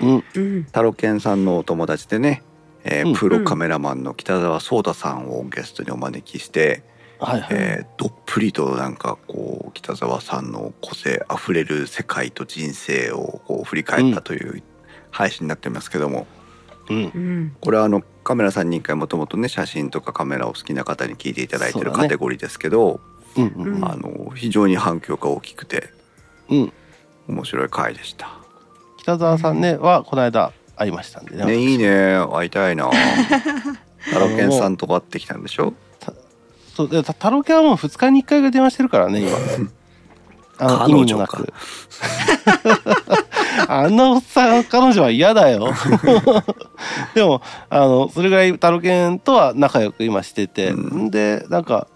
[0.00, 0.24] うん。
[0.34, 0.64] うん。
[0.64, 2.42] タロケンさんのお友達でね、
[2.84, 3.14] えーうん。
[3.14, 6.82] プロカメラマンの北澤壮太さんをゲストにお招きして、
[7.18, 14.62] はいはい、えーどっぷりとなんかこう北澤さんの個性あふれる世界と人生をこう振り返ったという
[15.10, 16.26] 配信になってますけども、
[16.90, 16.96] うん。
[16.96, 17.56] うん。
[17.60, 23.00] これはあのカメラ3人会もともとね写真とかカメラを好きな方に聞いていただいてるカテゴリーですけど、
[23.36, 23.84] うんうんうん。
[23.84, 25.88] あの非常に反響が大きくて
[26.50, 26.72] うん。
[27.28, 28.28] 面白い回でした。
[28.98, 32.16] 北沢さんねはこの間会いましたんでねねいいね。
[32.30, 32.90] 会いたいな。
[34.12, 35.72] タロケンさんと会ってきたんでしょ？
[36.76, 39.30] そうでたタロケンはもう2日に1回が電話してるからね今。
[40.58, 41.52] あの彼女意味もなく。
[43.68, 45.70] あんなおっさん彼女は嫌だよ。
[47.14, 51.06] でもあのそれぐらいタロケンとは仲良く今してて、うん。
[51.06, 51.86] ん、でなんか、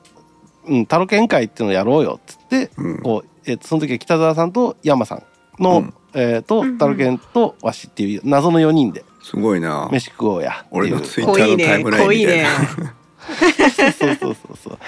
[0.67, 3.03] うん、タロケン会っていうのをやろうよっつって、うん。
[3.03, 5.23] こうえその時は北沢さんと山さん
[5.63, 5.95] の、うん。
[6.15, 9.91] えーとタロケンとわしっていう謎の4人ですごいな。
[9.93, 12.95] 飯食おうや俺のツイッターの濃いねタイムライン濃いみたいな。
[13.41, 14.79] ね そうそうそうそう。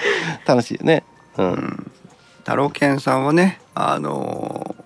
[0.45, 1.03] 楽しいよね。
[1.37, 1.91] うん、うん。
[2.43, 4.83] タロケンさんはねあのー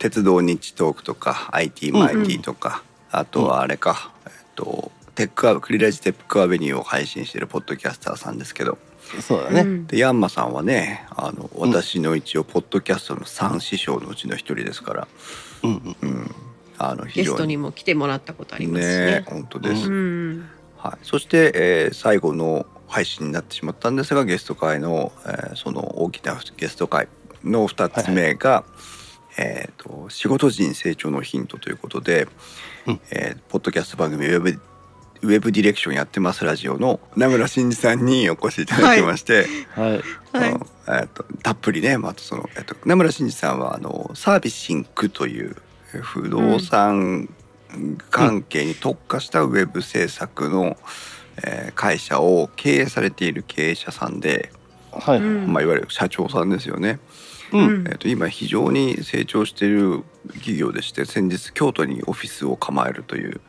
[0.00, 8.78] 鉄道日トークとか IT マイティとか、あとはあれか、えっとテックアクリラジテックアベニューを配信してるポッドキャスターさんですけど。
[9.20, 9.86] そうだね、うん。
[9.86, 15.08] でヤンマさんはねあの私の一応ポッドキャストの三師匠のうちの一人ですから、
[15.64, 16.08] うんうん。
[16.08, 16.34] うん、
[16.78, 17.36] あのゲ非常に。
[17.36, 19.06] ストにも来てもらったことありますしね。
[19.06, 20.48] ね本当です、うん。
[20.78, 27.08] はい、そして、えー最後の配信になってしまったんですがゲスト会の、えーその大きなゲスト会
[27.44, 28.64] の2つ目が、
[29.38, 32.28] えーと「仕事人成長のヒント」ということで、
[32.86, 33.00] うん。
[33.10, 34.60] えーポッドキャスト番組ウェブ
[35.22, 40.02] ウェブディレクションやってますラジオの名村真司さんにお越しいただきまして、はい。
[40.86, 41.08] はい。
[41.08, 45.56] とたっぷりね、まあ、そのえーと名村真司さんはあのサービシンクという
[45.94, 47.28] えー不動産
[48.10, 50.76] 関係に特化したウェブ制作の、
[51.38, 54.52] えー会社を経営されている経営者さんで、
[54.92, 55.52] はい、うん。
[55.52, 56.98] まあ、いわゆる社長さんですよね。
[57.52, 57.60] うん。
[57.60, 57.86] うん。
[57.88, 60.02] えー、と今非常に成長している
[60.34, 63.40] 企業でして先日京都にオフィスを構えるという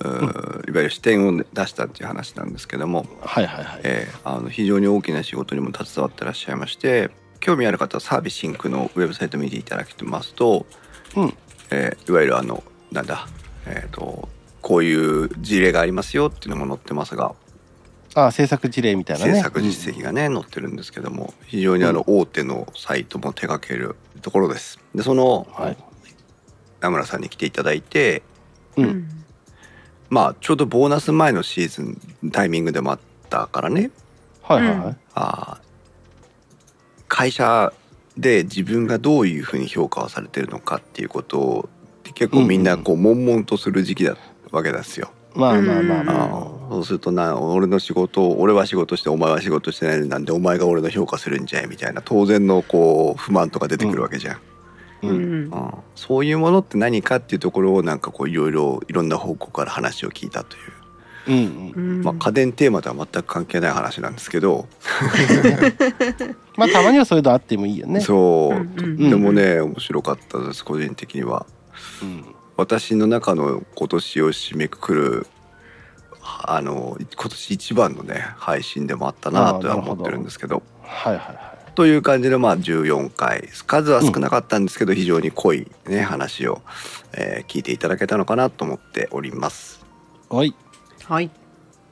[0.00, 3.80] うーいわゆる支店を出したっていう話なんですけども、はいはいはい。
[3.84, 7.10] えーあの非常に大きな仕事にも携わってらっしゃいまして
[7.40, 10.66] 興味ある方はサービスシンクのウェブサイト見ていただきますと、
[11.16, 11.34] うん。
[11.70, 12.62] えーいわゆるあの
[12.92, 13.26] なんだ
[13.66, 14.28] えっ、と
[14.66, 17.36] こういう事例がありますよっていうのも載ってますが。
[18.16, 19.34] あ制作事例みたいなね。
[19.36, 24.80] 制作実績がね、載ってるんですけども非常にあの大手のサイトも手掛けるところです。
[24.92, 25.76] でそのうんはい。
[26.80, 28.24] 名村さんに来ていただいて
[28.76, 28.88] ううん。
[28.88, 29.24] ん
[30.10, 31.82] まあちょうどボーナス前のシーズ
[32.26, 32.98] ンタイミングでもあっ
[33.30, 33.92] たからね。
[34.42, 34.96] はいはいはい。
[35.14, 35.66] あー
[37.06, 37.72] 会社
[38.18, 41.68] で自分がどういうふうに評価をされてるのかっていうことを
[42.14, 44.16] 結構みんなこう悶々とする時期だ
[44.56, 45.10] わけですよ。
[45.34, 46.06] まあまあまあうん。
[46.06, 54.36] まあそうするとな俺の仕事を俺は仕事してお前は仕事してないなんでお前が俺の評価するんじゃいみたいな当然のこう不満とか出てくるわけじゃん。
[55.02, 55.16] ううん。
[55.48, 55.74] んうん。
[55.94, 60.62] そういうものって何かっていうところをなんかこういろいろいろんな方向から話を聞いたという。
[61.28, 61.96] うんうん。
[61.98, 62.02] うん。
[62.02, 64.66] まあ、家電テーマとは全く関係ない話なんですけど、
[66.56, 68.00] まあたまにはそういうのあってもいいよね。
[68.00, 68.98] そう、うんうん。
[68.98, 71.44] とってもね面白かったです個人的には。
[72.02, 72.24] うん
[72.56, 75.26] 私の中の今年を締めくくる
[76.22, 80.62] あの今年一番のね配信でもあったなとは思ってるんですけど。
[80.82, 83.48] はいはいはという感じでまあ14回。
[83.48, 86.62] 数は少なかったんですけど、非常に濃いね話を、
[87.12, 89.84] えー聞いていただけたのかなと思っております。
[90.30, 90.54] いはい。
[91.04, 91.30] はい。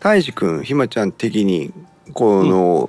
[0.01, 1.71] たいじくんひまちゃん的に
[2.15, 2.89] この、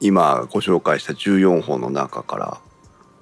[0.00, 2.60] 今ご紹介した14本の中から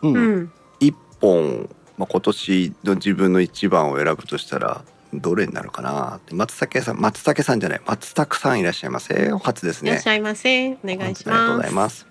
[0.02, 0.52] うん、うん。
[0.80, 1.70] 1本、
[2.00, 4.82] まあ、今年の自分の一番を選ぶとしたら
[5.12, 6.34] どれになるかなって。
[6.34, 7.80] 松竹さん松竹さんじゃない。
[7.86, 9.30] 松竹さんいらっしゃいませ。
[9.42, 9.90] 初ですね。
[9.90, 10.72] いらっしゃいませ。
[10.72, 12.06] お願いしありがとうごますざいます。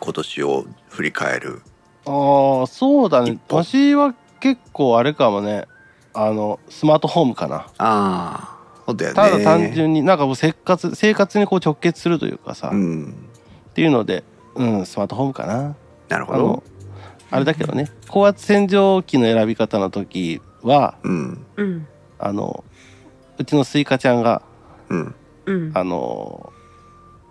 [0.00, 1.60] 今年を振り返る。
[2.06, 3.38] ああそうだね。
[3.46, 5.66] 私は結構あれかもね。
[6.14, 7.66] あのスマートホームかな。
[7.76, 9.16] ああそうだよね。
[9.16, 13.14] ただ単純になんかもう生活生活にこう直結するというかさ、っうん。
[13.74, 14.24] ていうので
[14.54, 15.74] うんスマートホームかな。
[16.08, 16.62] なるほど
[17.34, 17.90] あれだけどね。
[18.06, 21.46] 高圧洗浄機の選び方の時はうん。
[21.56, 22.64] うんあの
[23.38, 24.40] うちのスイカちゃんが
[24.88, 25.14] うん。
[25.46, 25.72] うん。
[25.74, 26.52] あの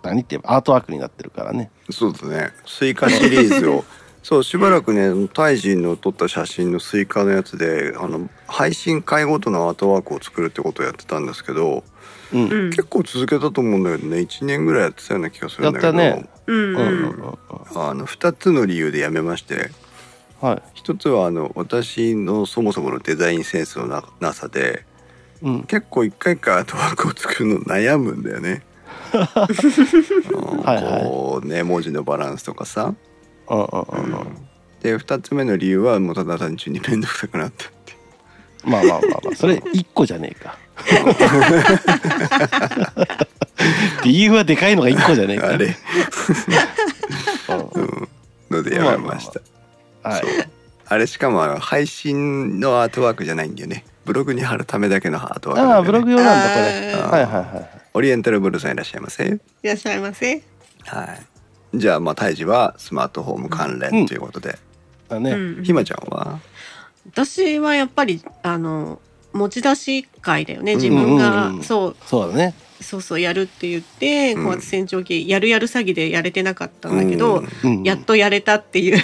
[0.02, 1.70] 何って言えばアートワークになってるからね。
[1.90, 2.50] そうですね。
[2.66, 3.84] スイカシリーズを。
[4.22, 11.82] そうしばらくねタイ人の撮った写真のスイカのやつであの配信回ごとのアートワークを作るってことをやってたんですけど
[12.32, 12.70] うん、うん。
[12.70, 15.98] 結構続けたと思うんだけどね1年ぐらいやってたような気がするんだけど。
[15.98, 16.28] やったね。
[16.46, 17.08] うんうんうんうん。
[17.08, 17.38] うん
[17.76, 19.70] あの2つの理由でやめまして
[20.44, 20.62] はい。
[20.74, 24.84] 一つはあの私のそもそものデザインセンスのななさで
[25.40, 25.62] うん。
[25.62, 28.62] 結構一回一回アートワークを作るの悩むんだよね。
[30.34, 32.94] こうね文字のバランスとかさ。
[33.48, 33.74] うんうんうんう
[34.22, 34.26] ん。
[34.82, 37.94] で2つ目の理由はもうただ単純に面倒くさくなったって
[38.64, 40.58] まあまあまあまあそれ一個じゃねえか。
[44.04, 45.48] 理由はでかいのが一個じゃねえか。
[45.48, 45.74] あれ。
[47.74, 48.08] うん。
[48.50, 49.40] のでやめました。
[50.04, 50.22] はい。
[50.86, 53.84] あれしかもあの配信のアートワークじゃないんだよね。
[54.04, 55.72] ブログに貼るためだけのアートワークね。
[55.72, 57.20] ああブログ用なんだこれ。
[57.20, 59.24] はいはいはいオリエンタルブルーさんいらっしゃいませ？
[59.62, 60.42] いらっしゃいませ。
[60.84, 61.78] はい。
[61.78, 64.58] じゃあまあ胎児はスマートフォーム関連ということで、
[65.08, 65.64] だね、うん。
[65.64, 66.40] ひまちゃんは？
[67.06, 69.00] 私はやっぱりあの
[69.32, 71.62] 持ち出し会だよね自分うんうんがうん。
[71.62, 71.96] そう。
[72.04, 72.54] そうだね
[72.84, 74.44] そうそうやるって言ってうん。
[74.44, 77.42] 高圧洗浄機やるやる詐欺でやれてなかったんだけど、
[77.82, 79.02] やっとやれたっていう。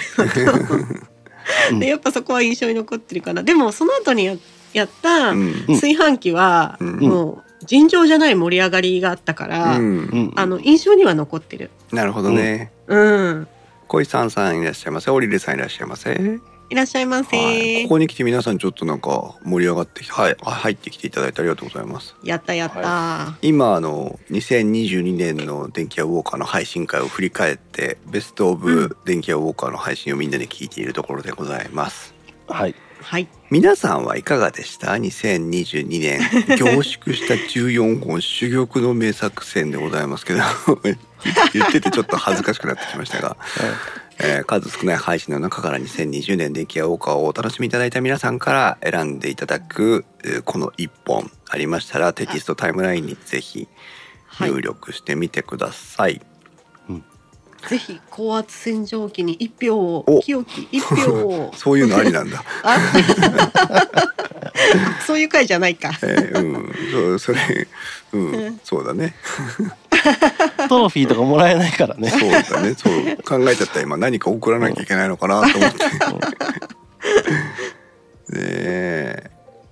[1.71, 1.79] うん。
[1.79, 3.43] でやっぱそこは印象に残ってるかな。
[3.43, 4.35] でもその後にや
[4.73, 5.53] やったうん。
[5.67, 6.99] 炊飯器はうん。
[6.99, 11.69] もう尋常じゃない盛り上がりがあったから、あの印象には残ってる。
[11.91, 12.71] なるほどね。
[12.87, 13.47] うん。
[13.87, 15.11] 小井さんさんいらっしゃいませ？
[15.11, 16.39] オリレさんいらっしゃいませ？
[16.71, 22.15] いらっしゃいませ、はい、ここに来て皆さんちょっとなんか盛り上がってきて、はい、あ入ってきていただいてありがとうございます。
[22.23, 32.13] やったやった、今あの2022年の電気屋ウォーカーの配信会を振り返ってベストオうブ電気屋ウォーカーの配信をみんなで聞いているところでございます。
[32.47, 32.75] はい。
[33.01, 33.27] はい。
[33.49, 36.21] 皆さんはいかがでした？2022年。
[36.57, 40.39] 凝縮した14本珠玉の名作戦でございますけど。
[41.53, 43.37] 言っててちょっと恥ずかしくなってきましたが、
[44.23, 53.67] えー数少ない配信の中から2020年電気やウォーカーをお楽しみいただいた皆さんから選んでいただく、えーこの1本ありましたらテキストタイムラインにぜひ
[54.39, 56.21] 入力してみてください。
[57.67, 60.21] ぜひ高圧洗浄機に一票をお。
[60.21, 61.51] 清き一票を。
[61.55, 62.43] そういうのありなんだ。
[62.63, 62.77] あ
[65.05, 65.91] そういう回じゃないか。
[66.03, 67.67] えーうん、そうそれ、
[68.13, 68.59] うん、うん。
[68.63, 69.15] そうだね。
[70.67, 72.09] トロフィーとかもらえないからね。
[72.09, 72.73] そうだね。
[72.75, 72.93] そう
[73.23, 75.77] 考えちゃった今何か送らなきゃいけないのかなと思って。
[78.29, 79.31] ねえ。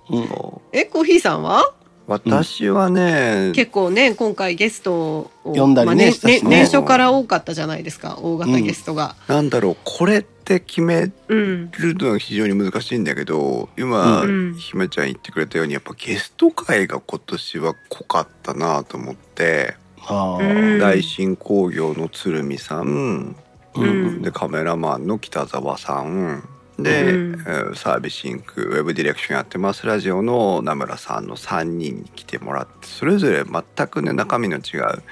[0.09, 0.27] うん。
[0.71, 1.73] えコーヒーさんは？
[2.09, 9.15] 私はね、結構ね今回ゲストを呼んだりねまあね年初から多かったじゃないですか大型ゲストが。
[9.27, 14.55] なんだろうこれって決めうん、るのは非常に難しいんだけど今、うん。
[14.55, 19.75] ひまちゃん言ってくれたようにやっぱゲスト会が今年は濃かったなと思って、
[20.07, 20.47] あうん。
[20.47, 23.35] ー大新工業の鶴見さん、
[23.75, 24.21] うん。
[24.23, 26.49] でカメラマンの北沢さん
[26.83, 27.33] で、うん。
[27.33, 29.85] えーサービスインクウェブディレクションやってます。
[29.85, 35.03] ラジオの名村さんの3人に来てもらってそれぞれ全くね中身の違う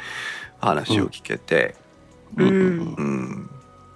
[0.60, 1.76] 話を聞けて、
[2.36, 2.48] うん。
[2.48, 2.96] うん。
[2.96, 3.50] うん。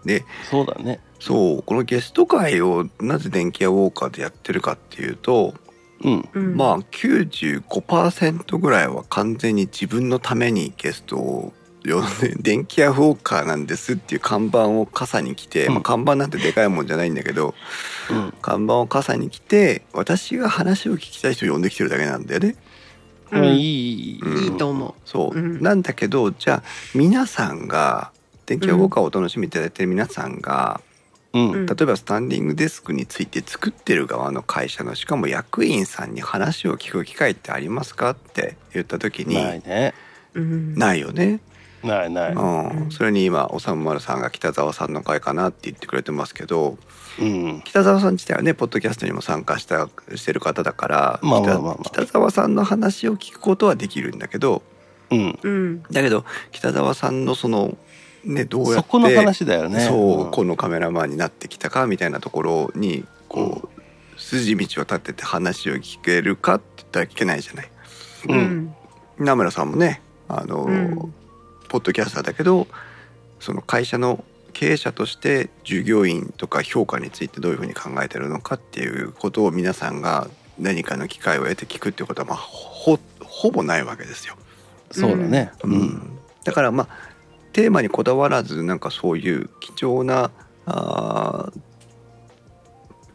[0.05, 0.99] でそうだね。
[1.19, 5.53] そうこのゲスト会をなぜ電気屋ウォーカーでやってるかっていうと、
[6.03, 6.29] うん。
[6.33, 11.53] うん、まあ95%ぐらいは完全に自分のためにゲストを
[12.39, 15.73] 電気屋ウォーカーなんですっていう看板を傘に来て、うん。
[15.75, 17.55] まあ、看板なんてでかいもんじゃないんだけど
[18.09, 18.33] うん。
[18.41, 22.55] 看板を傘に来て私が話を聞きたい人を呼んできてるだけなんだよね。
[23.31, 23.41] うん。
[23.41, 23.55] うん。
[23.55, 24.43] いい、うん。
[24.43, 25.61] いいと思そう、うん。
[25.61, 26.63] なんだけどじゃあ
[26.93, 28.11] 皆さんが
[28.45, 30.81] 電気予報課をお楽しみいただいてる皆さんが、
[31.33, 31.51] うん。
[31.51, 31.65] うん。
[31.65, 39.95] 例えばスタンディングデスクについて作ってる側の会社のしかも役員さんに話を聞く機会ってありますかって言った時にないね。
[40.35, 41.39] ないよね。
[41.83, 46.77] ないない、うん、それに今おさむまるさんが北澤さんの会かなって言ってくれてますけど
[47.19, 51.77] うん、北澤さん自体はねポッドキャストにも参加したしてる方だから、まあまあまあまあ。
[51.83, 54.61] 北北澤さんの話を聞くことはできるんだけど
[55.11, 55.83] うん、うん。
[55.91, 57.77] だけど北澤さんのその
[58.23, 59.81] ねどうやってそこの話だよね。
[59.81, 60.31] そう、ん。
[60.31, 63.69] このカメラマンになってきたかみたいなところにこ
[64.15, 67.71] う、筋道を立てて話を聞けるかって言ったら聞けないじゃない。
[68.29, 68.39] ううん。
[68.39, 68.75] ん。
[69.17, 71.13] 名村さんもねあの、うん
[71.71, 72.67] ポッドキャスターだけど
[73.39, 80.27] その会社の経営者として従業員とか評価についてどういうふうに考えてるのかっていうことを皆さんが
[80.59, 84.35] 何かの機会を得て聞くっていうことはまあほほぼないわけですよ。
[84.91, 85.53] そうだね。
[85.63, 85.67] う。
[85.69, 86.87] うんんだからまあ
[87.53, 90.29] テーマにこだわらずなんかそういう貴重な
[90.65, 91.59] あー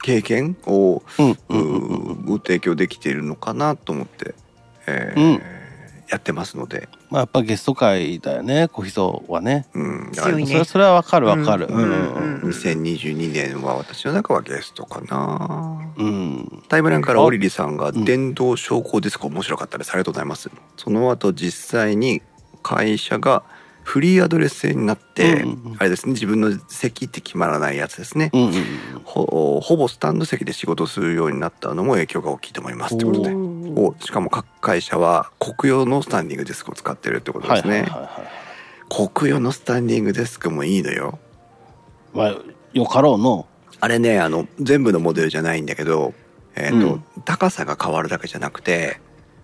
[0.02, 1.30] 経験を、うん。
[1.30, 1.58] ううん。
[1.58, 2.24] うん。
[2.24, 4.34] ご提供できているのかなと思って、
[4.86, 5.42] えーうん
[6.08, 9.66] やってますので、まあ、やっぱゲスト会だよね、小秘蔵はね。
[9.74, 11.66] うん、強いねそれ、それはわかるわかる。
[11.66, 11.82] ううんん。
[11.82, 15.80] うんうん2022年は私の中はゲストかな。
[15.96, 16.62] うん。
[16.68, 19.90] タイムラインからオリリさんがうん電動昇降ディスク面白かったです。
[19.90, 20.50] ありがとうございます。
[20.76, 22.22] その後実際に
[22.62, 23.42] 会社が
[23.86, 28.30] フリーアドレス制になって、うんうんうんあれですね自分の席って決まらないやつですね。
[28.32, 28.42] うん。
[28.46, 28.52] うん。
[29.04, 33.32] ほほぼスタンド席で仕事をするようになったのも影響が大きいと思いますってことで。
[33.34, 37.82] おおしかも各会社は国用のスタンディングデスクを使ってるってことはいですね。
[37.82, 38.06] はいはいは
[39.00, 39.08] い。
[39.08, 41.18] 国用のスタンディングデスクもいいのよ。
[42.12, 42.36] まあ、
[42.72, 43.46] よかろうの。
[43.78, 46.14] あれねあの全部のモデルじゃないんだけど、
[46.56, 49.00] えーとうん高さが変わるだけじゃなくて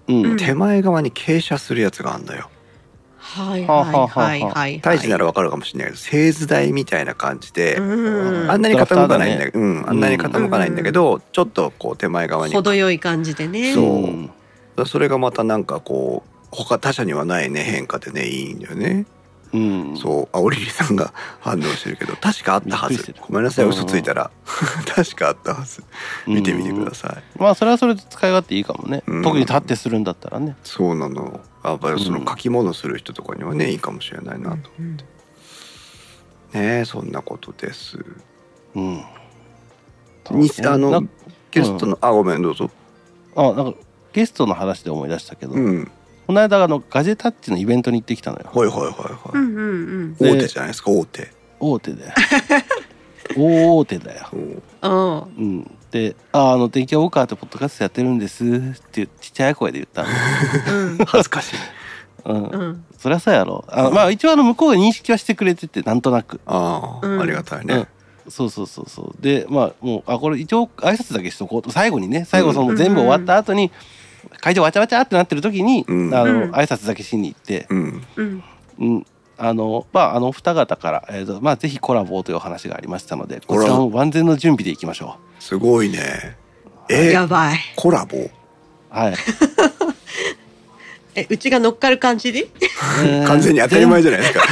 [0.09, 0.24] うん。
[0.24, 2.51] うん手前側に傾斜するやつがあるのよ。
[3.23, 4.81] はいはいはいはい。
[4.81, 8.51] 大事ならわかるかもしれないけど製図台みたいな感じで、うん。
[8.51, 13.75] あんなに傾かないんだけど、うん、あんなにうん傾かないんだけど、ちょっとこう手前側に程よい感じでね。
[13.75, 14.31] そううん
[14.87, 19.07] それがまたなんかこう他他社にはないね変化でねいいんだよね。
[19.53, 19.96] うん。
[19.96, 23.14] そうあオリリさんが反応してるけど確かあったはず。
[23.20, 24.30] ごめんなさい嘘ついたら。
[24.86, 25.82] 確かあったはず。
[26.26, 26.34] うん。
[26.34, 29.03] 見てみてください、まあ、それはそれで使い勝手いいかもね。
[29.07, 29.22] うん。
[29.22, 30.57] 特に立ってするんだったらね。
[30.62, 31.40] そうなの。
[31.64, 34.96] やっぱりその書き物する人とかにはねいいかもしれないなと、うん。
[34.96, 35.05] ね
[36.55, 37.98] えそんなことです。
[38.74, 39.05] うん。
[40.30, 41.03] にあのな
[41.50, 42.70] ゲストの、あごめんどうぞ。
[43.36, 43.78] あ、なんか、
[44.12, 45.90] ゲストの話で思い出したけど、うん
[46.27, 48.51] この間、あの、ガジェタッチのイベントに行ってきたのよ。
[48.53, 49.62] はいはいはいはい、うんうんう
[50.09, 50.14] ん。
[50.14, 50.91] で大手じゃないですか？
[50.91, 52.12] 大手大手だよ。
[53.37, 54.29] 大手だよ。
[54.83, 55.45] おうん。
[55.45, 55.70] うん。
[55.91, 58.49] で、あ、あの、電気ウォーカーってポッドキャストやってるんですっ
[58.91, 60.99] てちっちゃい声で言ったうん。
[61.07, 62.35] 恥ずかしいの。
[62.35, 62.61] うん。
[62.61, 62.85] うん。
[62.99, 63.64] そりゃそうやろ。
[63.68, 66.41] あのまあ、一応あの、向こうが認識はしてくれてて、なんとなく。
[66.47, 67.87] ああ、うんありがたいね
[68.27, 73.73] うん、そうそうそうそうでまあもうあこれ一応挨拶だけしとこうと最後にね最後その全部終わった後に、
[74.41, 76.14] 会場わちゃわちゃってなってる時に、うん。
[76.14, 76.51] あのうん。
[76.53, 79.07] 挨拶だけしに行って、うん。
[79.39, 86.37] あのまああのお二方から、えーとまあ、ぜひコラボというお話がありましたのでこちらも万全の準備でいきましょすごいね。
[86.89, 87.59] えやばい。
[87.75, 88.18] コラボ？
[88.18, 88.31] う。
[88.91, 89.14] はい、
[91.16, 92.47] え、うちが乗っかる感じで
[93.27, 94.43] 完全に当たり前じゃないですか。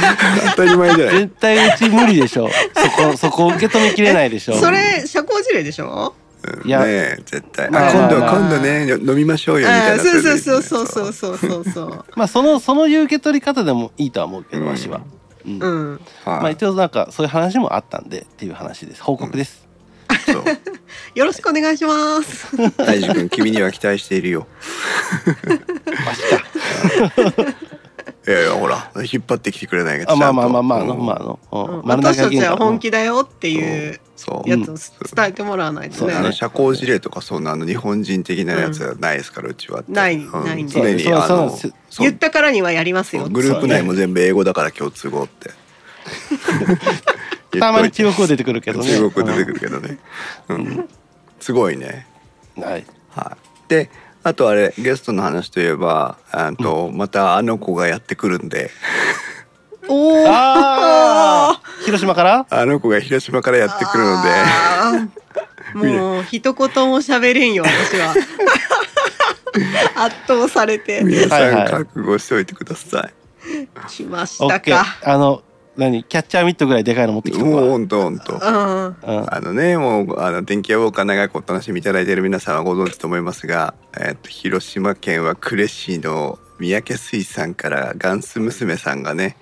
[0.51, 1.15] 当たり前じゃない。
[1.19, 2.49] 絶対うち無理でしょ。
[2.49, 4.55] そこそこ受け止めきれないでしょ。
[4.55, 6.13] それ、社交辞令でしょ？
[6.15, 6.20] うん
[6.65, 12.05] いやねえ絶対、まああ今度まあ今度ね飲みましょうよみたいなそうそうそうそそうそうそうそうそう。
[12.15, 15.01] まあそのそのいう受け取り方でもいいとは思うけど、わしは、
[15.45, 15.59] うん。
[15.59, 16.01] うん。
[16.25, 16.41] はい。
[16.41, 19.03] まあ一応なんかそういう話もあったんでっていう話です。
[19.03, 19.67] 報告です、
[20.25, 20.43] そう。
[21.15, 22.55] よろしくお願いします。
[22.77, 24.47] 大樹君君には期待しているよ。
[26.07, 26.43] わしか
[28.27, 31.79] いやいやほら引っ張ってきてくれないけどあまあまあまあまああちゃんとのまああの、うん。
[31.79, 31.85] うん。
[31.85, 34.49] 丸投私たちは本気だよっていうそう。
[34.49, 34.75] やつを
[35.15, 36.13] 伝えてもらわないとね。
[36.13, 39.91] そう社交辞令とかそんなあの日本人的なやつはないですから、うちはって。
[39.91, 40.45] ないうん。
[40.45, 40.73] ないんで。
[40.73, 41.57] 常にそうあの
[41.99, 43.27] 言ったからにはやりますよ。
[43.29, 45.51] グループ内も全部英語だから共通語って。
[47.59, 48.87] たまに中国語出てくるけどね。
[48.87, 49.97] 中国語出てくるけどね、
[50.49, 50.89] うん、
[51.39, 52.07] すごいね。
[52.07, 52.85] うんはい。
[53.09, 53.69] はい。
[53.69, 53.89] で
[54.23, 58.69] あとあれゲストの話といえばあと、またあの子がやってくるんで。
[59.87, 60.25] おお。
[61.85, 62.45] 広島から？
[62.49, 64.29] あの子が広島からやってくるので。
[65.73, 68.13] もう一言も喋れんよ私は。
[70.05, 71.01] 圧倒されて。
[71.03, 71.69] 皆さんはいはい。
[71.69, 74.77] 覚悟しておいてください、きましオッケー。
[74.77, 74.97] たか。
[75.03, 75.41] あの
[75.77, 78.39] 何キャッチャーミットぐらいでかいの持ってきたもうわほんとほんと。
[78.41, 78.93] あ
[79.41, 89.37] のねもうあの電気屋ウォーカー長くお楽しみいただいている皆さんはご存知と思いますが、えっと広島県は呉市の三宅水産からガンス娘さんがね、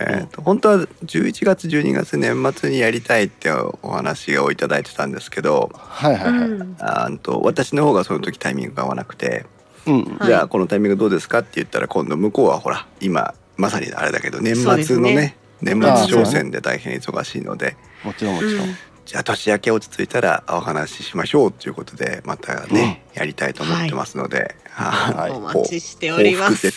[0.00, 6.76] えっと本当は11月12月年末にやりたいってお話をいただいてたんですけどはいはいはい、うん。
[6.80, 9.46] あんと私の方がその時タイミングが合わなくて、
[9.86, 10.04] うん。
[10.16, 10.26] はい。
[10.26, 17.76] じゃあこのタイミングどうですかって言ったら今度向こうはほら今まさにあれだけど年末のね年末商戦で大変忙しいので。
[18.04, 25.30] もちろんもちろん、じゃあ年明け落ち着いたらお話ししましょうということでまたね、やりたいと思ってますので、はい。
[25.30, 26.72] お待ちしております。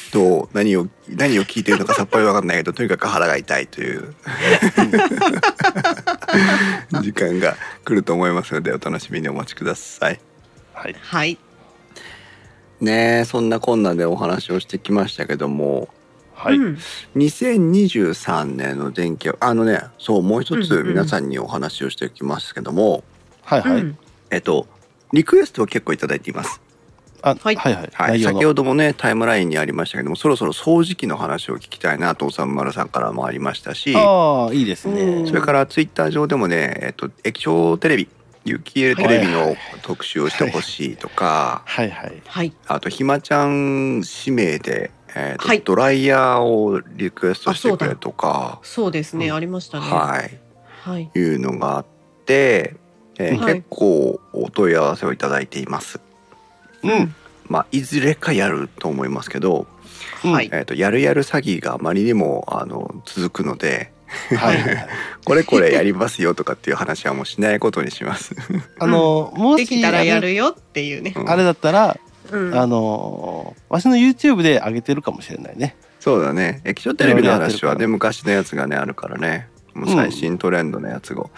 [0.53, 4.13] 何を何を聞いてるのかさっぱり分かんないけどとにかく腹が痛いという。
[7.01, 10.19] 時間が来ると思いますのでお楽しみにお待ちください。
[10.73, 10.95] はい。
[10.99, 11.37] はい。
[12.81, 15.87] ねえそんなこんなでお話をしてきましたけども
[16.35, 16.77] はい、うん。
[17.15, 23.03] 2023年の電気あのねそうもう一つ皆さんにお話をしておきますけども、
[23.43, 23.97] はいはい、うん。
[24.29, 24.67] えっと
[25.13, 26.61] リクエストを結構いただいています。
[27.21, 28.37] あははいいはい、はい、内容の。
[28.39, 35.27] 先ほどもねタイムラインにありましたけどもそろそろ掃除機の話を聞きたいなとおさんまるさんからもありましたしああいいですね、うん。
[35.27, 38.09] それからツイッター上でもね、えっと、液晶テレビ
[38.45, 42.21] 有機 EL テレビの特集をしてほしいとか、はいはい。
[42.27, 42.53] はい。
[42.67, 45.61] あとひまちゃん指名で、えっとはい。
[45.61, 49.35] ドライヤーをリクエストしてくれとか、そうですね、うん。
[49.35, 49.85] ありましたね。
[49.85, 50.39] はい、
[50.81, 51.11] はい。
[51.15, 51.85] いうのがあっ
[52.25, 52.75] て、
[53.17, 53.53] えーはい。
[53.55, 55.99] 結構お問い合わせをいただいています。
[56.83, 57.15] うん。
[57.47, 59.67] まあ、いずれかやると思いますけど、
[60.23, 60.31] うん。
[60.31, 60.49] はい。
[60.51, 63.93] えー、とやるやる詐欺があまりにもあの続くので
[64.37, 64.87] はい。
[65.25, 68.35] これこれやりますよとかっていう話はもうしないことにします。
[68.79, 71.29] あのもしできたらやるよっていうね、うん。
[71.29, 71.97] あれだったら、
[72.31, 75.75] うん、あのわしの YouTube で上げてるかもしれないね。
[75.99, 76.61] そうだね。
[76.65, 79.49] 液晶テレビの話はね昔のやつがねあるからね。
[79.73, 81.29] もう最新トレンドのやつを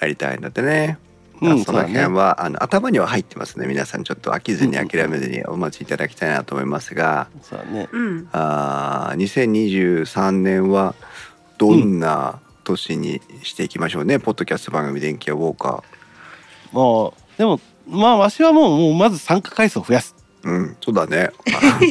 [0.00, 0.98] やりたいんだってね。
[1.00, 1.06] うん
[1.38, 1.88] そのそうだね。
[1.92, 3.66] 辺は、あの頭には入ってますね。
[3.66, 7.88] 皆さんちょっと飽きずに諦めずにお待ちいただきたいなと思いますが、そうだね。
[7.92, 8.28] うん。
[8.32, 10.94] あー2023年は
[11.58, 15.84] どんな年にしていきましょうね、ポッドキャスト番組「電気屋ウォーカ
[16.72, 20.14] もうでもまあわしはもうもうまず参加回数を増やす。
[20.14, 20.15] ー」
[20.46, 21.30] うんそうだね。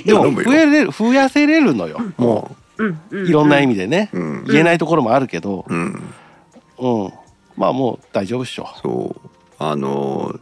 [0.06, 1.99] でも 増えれる増やせれるのよ。
[2.18, 2.56] も
[3.12, 4.43] ういろんな意味味でね、うん。
[4.45, 5.66] 言えないところもあるけど。
[5.68, 6.03] うん。
[6.78, 7.14] うん。
[7.58, 8.68] まあもう大丈夫っしょ。
[8.82, 9.30] そう。
[9.60, 10.39] あのー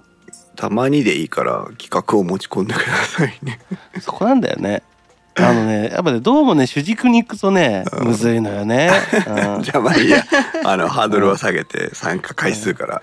[0.56, 3.60] たまにでいいから企画を持ち込んでくださいね。
[4.00, 4.84] そこなんだよね
[5.36, 8.08] あのねやっぱねどうもね主軸に行くとねうん。
[8.10, 8.92] むずいのよね、
[9.28, 9.64] うん。
[9.64, 10.24] じゃあまあいいや。
[10.64, 13.02] あのハードルを下げて参加回数から。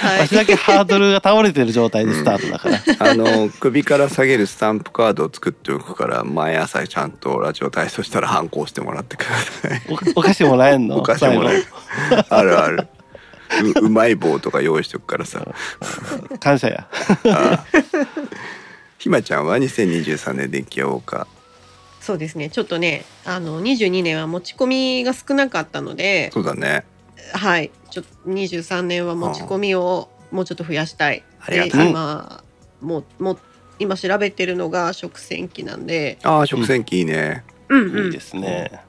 [0.00, 0.20] はい。
[0.20, 2.78] わしだけハードルが倒れてる状態でスタートだから、
[3.10, 9.82] あの首から下げるスタンプカードを作っておくから毎朝ちゃんとラジオ体操したら反抗してもらってください。
[10.14, 10.96] おお菓子もらえんの？
[10.96, 11.66] お菓子もらえる。
[12.30, 12.88] あるある。
[13.80, 15.46] ううまい棒とか用意しておくからさ。
[16.40, 16.86] 感謝や。
[18.98, 21.26] ひまちゃんは2023年電気屋ウォーカ
[22.00, 22.50] そうですね。
[22.50, 26.84] ちょっとねあの22年は持ち込みが少なかったのでーそうだね。
[27.32, 27.70] はい。
[27.90, 31.22] ちょっと23年は持ち込みをもうちょっと増やしたい。
[31.40, 31.84] ありがたい。
[31.84, 32.42] で今
[32.80, 33.38] もうもう
[33.78, 36.18] 今調べてるのが食洗機なんで。
[36.22, 37.90] ああ食洗機いいね、うん。
[37.90, 38.06] うん。
[38.06, 38.82] いいですね、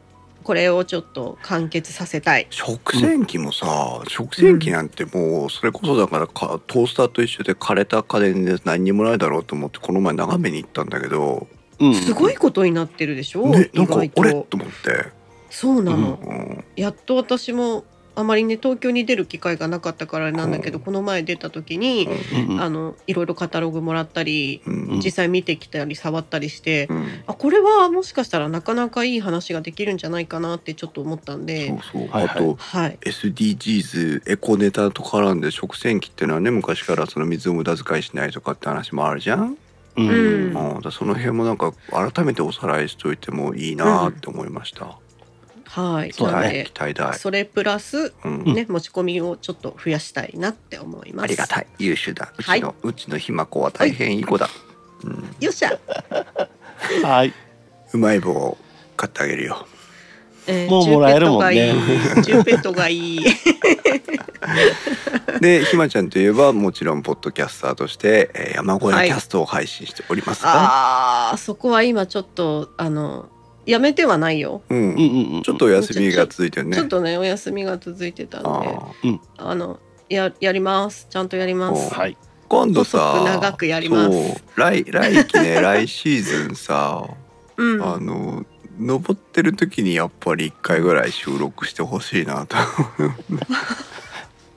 [0.44, 2.48] これをちょっと完結させたい。
[2.50, 11.48] 食洗機もさ、食洗機なんてもうそれこそだからかトースターと一緒で枯れた家電で何にもないだろうと思ってこの前眺めに行ったんだけど、
[11.82, 15.06] うん、すごいことになってるでしょ、ねなんか意外俺とと思って、
[15.50, 20.84] そうなの、うん、やっと私もあまりね東京に出る機会がなかったからなんだけど、うん。
[20.84, 25.00] この前出た時に、うんうんあのいろいろカタログもらったり、うんうん。
[25.00, 27.08] 実際見てきたり触ったりして、うん。
[27.28, 32.26] あこれはもしかしたらなかなかいい話ができるんじゃないかなってちょっと思ったんでそうそう、はいはい。
[32.26, 39.58] あとはい、SDGs エコネタと絡んで食洗機っていうのはね昔からその水を無駄遣いしないとかって話もあるじゃん、
[39.96, 40.08] うん。
[40.08, 40.92] うん。
[40.92, 44.98] その辺もなんか改めておさらいしといてもいいなって思いました、
[45.66, 46.44] はい、そうだね。
[46.44, 48.44] なので期待大、それプラスうん。
[48.54, 51.24] ね、持ち込みをちょっと増やしたいなって思います。
[51.24, 51.68] ありがたい。
[51.80, 52.34] 優秀だ。
[52.38, 52.76] うちの、はい。
[52.84, 54.50] うちのひま子は大変いい子だ、
[55.04, 55.78] うん、よっしゃ、
[57.04, 57.34] はい。
[57.94, 58.58] うまい棒を
[58.96, 59.68] 買ってあげるよ
[60.52, 61.74] えーもうもらえるもんね。
[62.24, 63.20] ジューペットがいい。
[65.40, 73.30] でひまちゃんといえばもちろんポッドキャスターとして、えー山小屋キャストを配信しておりますが、あーそこは今ちょっとあの
[73.66, 74.78] やめてはないよ、うん。
[74.78, 75.42] うんうんうん。
[75.44, 76.76] ちょっとお休みが続いてるね。
[76.76, 78.50] ちょっとねお休みが続いてたんで。
[78.50, 78.92] あ
[79.38, 79.80] あの
[80.10, 81.08] ややります。
[81.10, 81.94] ちゃんとやります。
[81.94, 82.18] おはい。
[82.50, 84.44] 今度さ長くやります。
[84.56, 87.08] 来来期ね来シーズンさ
[87.56, 87.82] うん。
[87.82, 88.44] あの
[88.80, 92.56] 登ってる時にやっぱり一回ぐらい収録してほしいなと。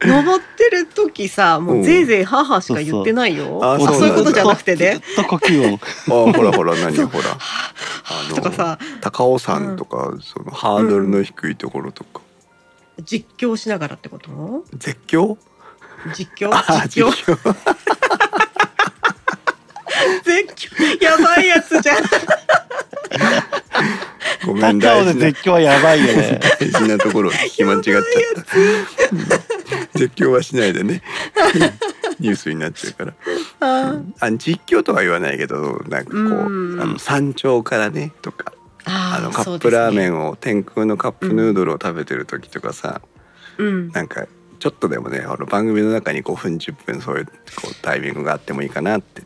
[0.06, 5.00] 登ってる時さもうぜいぜい母しか言ってないよ、ああそうそういうことじゃなくてね。
[5.14, 6.94] ずっと呼吸音あほらほら何？
[7.04, 7.24] ほら。
[7.38, 8.78] あ とかさ。
[9.00, 12.20] 高尾山とか、そのハードルの低いところとか、
[13.02, 14.64] 実況しながらってこと？
[14.76, 15.38] 絶叫
[16.14, 16.50] 実況？
[16.52, 17.34] あ実況？
[17.34, 17.56] 況
[20.24, 21.96] 絶叫やばいやつじゃん。
[24.46, 26.40] ごめん高尾で絶叫はやばいよね。
[26.60, 29.18] 大事なところを聞き間違っちゃったうん
[29.94, 31.02] 絶叫はしないでね。
[32.20, 33.14] ニュースになっちゃうから。
[33.60, 36.80] ああ実況とは言わないけどなんかこううん。
[36.80, 38.52] あの山頂からねとか。
[38.86, 43.00] あのーカップラーメンンを、天空のカップヌードルを食べてる時とかさ、
[43.56, 43.90] うん。
[43.92, 44.26] なんか
[44.58, 47.32] ちょっとでもねあの番組の中に5分10分そういうこ
[47.70, 49.22] うタイミングがあってもいいかなって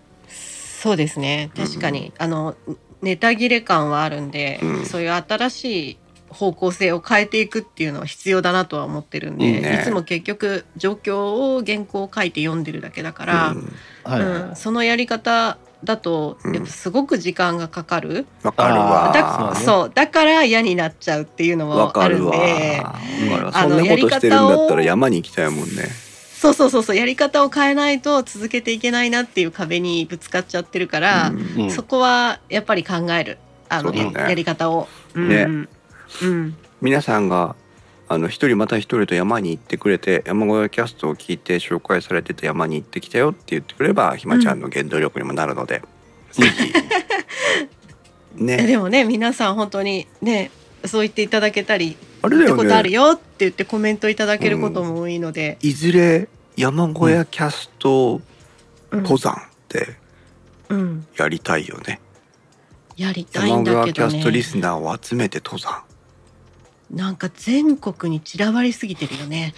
[0.78, 1.50] そうですね。
[1.56, 2.54] 確かに、あの
[3.02, 4.86] ネタ切れ感はあるんで、うん。
[4.86, 5.98] そういう新しい
[6.28, 9.82] 方向性を変えていくっていうのは必要だなとは思ってるんで、いいね。
[9.84, 13.72] つも結局状況を原稿を書いて読んでるだけだから、うん。
[14.04, 14.56] はい、うん。
[14.56, 16.54] そのやり方だとうん。
[16.54, 19.10] やっぱすごく時間がかかる、わかるわ。
[19.12, 22.38] だそうだから嫌になっちゃうっていうのわもあるんかるわ。
[22.38, 23.00] であ
[23.38, 26.07] のそんなことしてるんだったらやり方を山に行きたいもんね
[26.38, 31.70] そうそうそうそうやり方を変えないと続けていけないなっていう壁にぶつかっちゃってるから、うんうん。
[31.72, 34.12] そこはやっぱり考えるあの、ね。
[34.14, 34.86] ややり方を。
[35.16, 35.46] ね。
[35.48, 35.68] うん
[36.22, 36.56] うん。
[36.80, 37.56] 皆さんが
[38.08, 45.82] あの一人また一人と山に行ってくれて山小屋キャストを聞いて紹介されてた山に行ってきたよって言ってくれればひまちゃんの原動力にもなるので、
[46.30, 46.72] ぜひ。
[48.38, 50.52] え ねでもね皆さん本当にね
[50.84, 58.20] そう言っていただけたりあれだよ行ったことあるねよって言ってコメントいただけることも多いので、いずれ山小屋キャスト
[58.90, 59.36] うん登山っ
[59.68, 59.96] て
[60.68, 62.00] うんやりたいよね、
[62.96, 65.82] やりたい山んだけど小屋キャストリねスナーを集めて登山。
[66.90, 69.54] なんか全国に散らばりすぎてるよね。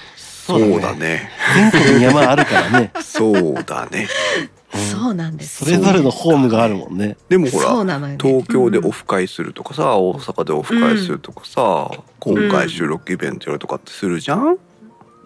[0.58, 1.30] そうだね。
[1.72, 4.08] 全国に山あるからね、 そうだね。
[4.44, 7.16] うんそうなんですそれぞれのホームがあるもんね。
[7.28, 8.18] でもほらそうなのよね。
[8.22, 11.90] 東京でうんオフ会するとかさ、大阪でオフ会するとかさ、
[12.20, 14.58] 今回収録イベントやるとかってするじゃん、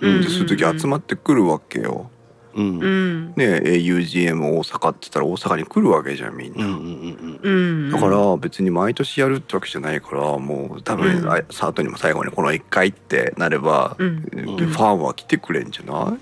[0.00, 0.20] うん。
[0.22, 2.10] でそういう時集まってくるわけよ。
[2.55, 2.78] うん。
[2.78, 6.64] ううんんね UGM 大阪って言ったら大阪に来るわけじゃんみんな。
[6.64, 7.50] うんうんう
[7.88, 11.32] んだから別に毎年やるってわけじゃないからもう多分、うん。
[11.32, 14.22] あさ後にも最後にこの1回ってなれば、うん。
[14.57, 16.18] でファンは来てくれんじゃない？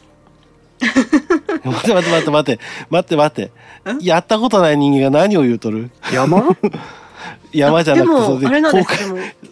[1.65, 2.63] 待て待て待って待って。
[2.91, 3.51] 待って待っ
[3.85, 3.93] て。
[3.93, 3.99] ん？
[4.03, 5.91] やったことない人間が何を言うとる？
[6.13, 6.43] 山？
[7.53, 8.89] 山じゃなくてでもそあれなんです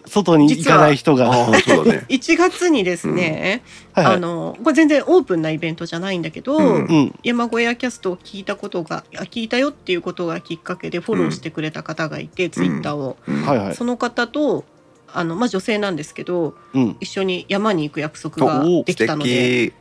[0.07, 1.27] 外に行かない人が。
[1.31, 2.05] ああそうだね。
[2.09, 4.15] 1月にですね、はいはい。
[4.15, 6.85] あのこれ全然オープンなイベントじゃないんだけど、うん。
[6.85, 7.15] うん。
[7.23, 13.41] 山小屋キャストを聞いたことがあ聞いたよっていうことがきっかけでフォローしてくれた方がいて、ツイッターを、うん。
[13.45, 13.75] はいはい。
[13.75, 14.65] その方と
[15.13, 16.97] あの、まあ、女性なんですけどうん。
[16.99, 19.73] 一緒に山に行く約束がおでき素たので敵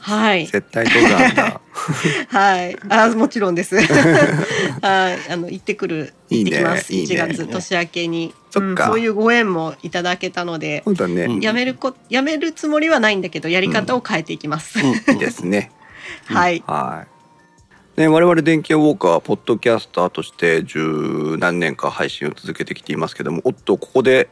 [0.00, 0.46] はい。
[0.46, 1.60] 絶対登山だ。
[2.28, 2.76] はい。
[2.88, 3.76] あもちろんです。
[3.80, 5.32] はい。
[5.32, 6.50] あの行ってくるいいね。
[6.50, 6.92] 行ってきます。
[6.92, 7.14] いいね。
[7.14, 8.34] 1月年明けに。
[8.50, 8.84] そっか。
[8.84, 11.24] うんそういうご縁もいただけたのでそうだね。
[11.24, 15.14] うんやめるこやめるつもりはないんだけどやり方を変えていきます、うん。
[15.14, 15.70] いいですね。
[16.26, 16.62] はい。
[16.66, 18.00] はい。
[18.00, 24.28] ね、我々電気屋ウォーカーはポッドキャスターとして十何年か配信を続けてきていますけどもおっとここで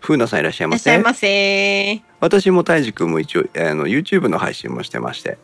[0.00, 2.02] 風奈さんいらっしゃいいらませっしゃいませ。
[2.20, 5.38] 私もたいじくんも一応あの YouTube の配信もしてまして。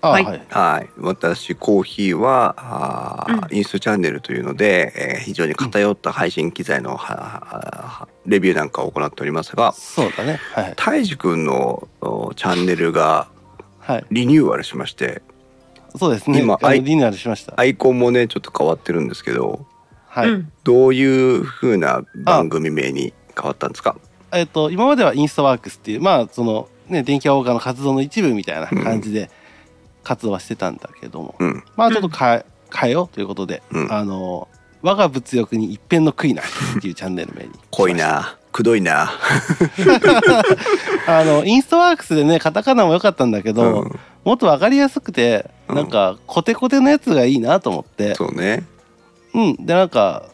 [0.00, 0.24] はい。
[0.24, 0.42] あはい。
[0.48, 0.88] はい。
[0.98, 9.72] 私コーヒーはあー、インストチャンネルというので、えー非常に偏った配信機材のははレビューなんかを行っておりますが。
[9.72, 10.40] そうだね。
[10.54, 10.72] はい。
[10.76, 13.28] たいじくんのおチャンネルが
[13.78, 14.04] はい。
[14.10, 15.22] リニューアルしまして。
[15.96, 16.40] そうですね。
[16.40, 17.54] 今アイリニューアルしました。
[17.56, 19.66] アイコンもねちょっと変わってるんですけど。
[20.08, 20.52] はい、うん。
[20.64, 23.96] どういう風な番組名に変わったんですか？
[24.32, 29.30] えっと今まではインストワークスっていうまあそのね電気屋ウォーカーの活動の一部みたいな感じで
[30.04, 31.64] 活動はしてたんだけども、うん。
[31.76, 32.44] まあちょっと変え
[32.74, 33.92] 変えようということで、うん。
[33.92, 34.48] あの
[34.82, 36.46] 我が物欲に一片の悔いなし
[36.78, 37.50] っていうチャンネル名に。
[37.70, 39.12] 濃いなくどいな。
[41.06, 44.00] あのインストワークスでねカタカナも良かったんだけど、うん。
[44.24, 45.76] もっと分かりやすくてうん。
[45.76, 48.14] なんかコテコテのやつがいいなと思って。
[48.14, 48.64] そうね。
[49.34, 49.56] うん。
[49.56, 50.24] でなんか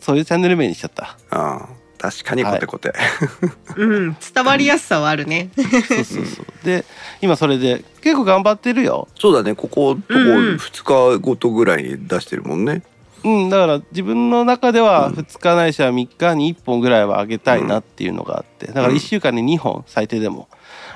[0.00, 1.16] そういうチャンネル名にしちゃった。
[1.30, 1.66] あ
[1.98, 2.92] 確かにコテコテ、
[3.76, 5.50] うん、伝わりやすさはあるね。
[5.56, 6.84] そうそうそう で
[7.20, 9.08] 今それで結構頑張ってるよ。
[9.18, 9.54] そうだね。
[9.54, 10.56] こことこうんうん。
[10.56, 12.82] 2日ごとぐらいに出してるもんね。
[13.24, 15.14] うんだから自分の中ではうん。
[15.14, 20.48] 2日ないしは3日に1本ぐらいは上げたいなっていうのがあってだから1週間に2本最低でも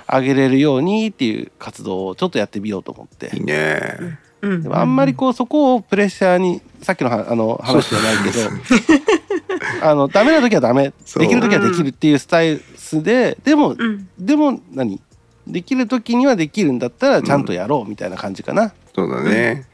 [0.06, 3.34] 上げれるようにっていう活動をちょっとやってみようと思って。
[3.34, 4.18] いいね。
[4.42, 4.62] うん。
[4.62, 9.19] でもあんまりこうそこをプレッシャーにさっきのはあの話じゃないけど
[9.82, 10.92] あのダメな時はダメ。
[11.16, 12.62] できる時はできるっていうスタイル
[13.02, 14.08] ででもうん。
[14.18, 15.00] でも何？
[15.46, 18.72] できる時にはできるんだったらちゃんとやろうみたいな感じかな。
[18.94, 19.66] そうだね、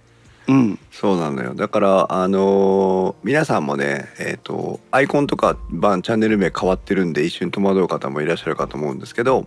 [0.48, 0.78] うん。
[0.90, 1.54] そうなのよ。
[1.54, 9.46] だからあのー皆さんもねえっ、とアイコンとか版チャンネル名変わってるんで一瞬戸惑う方もいらっしゃるかと思うんですけど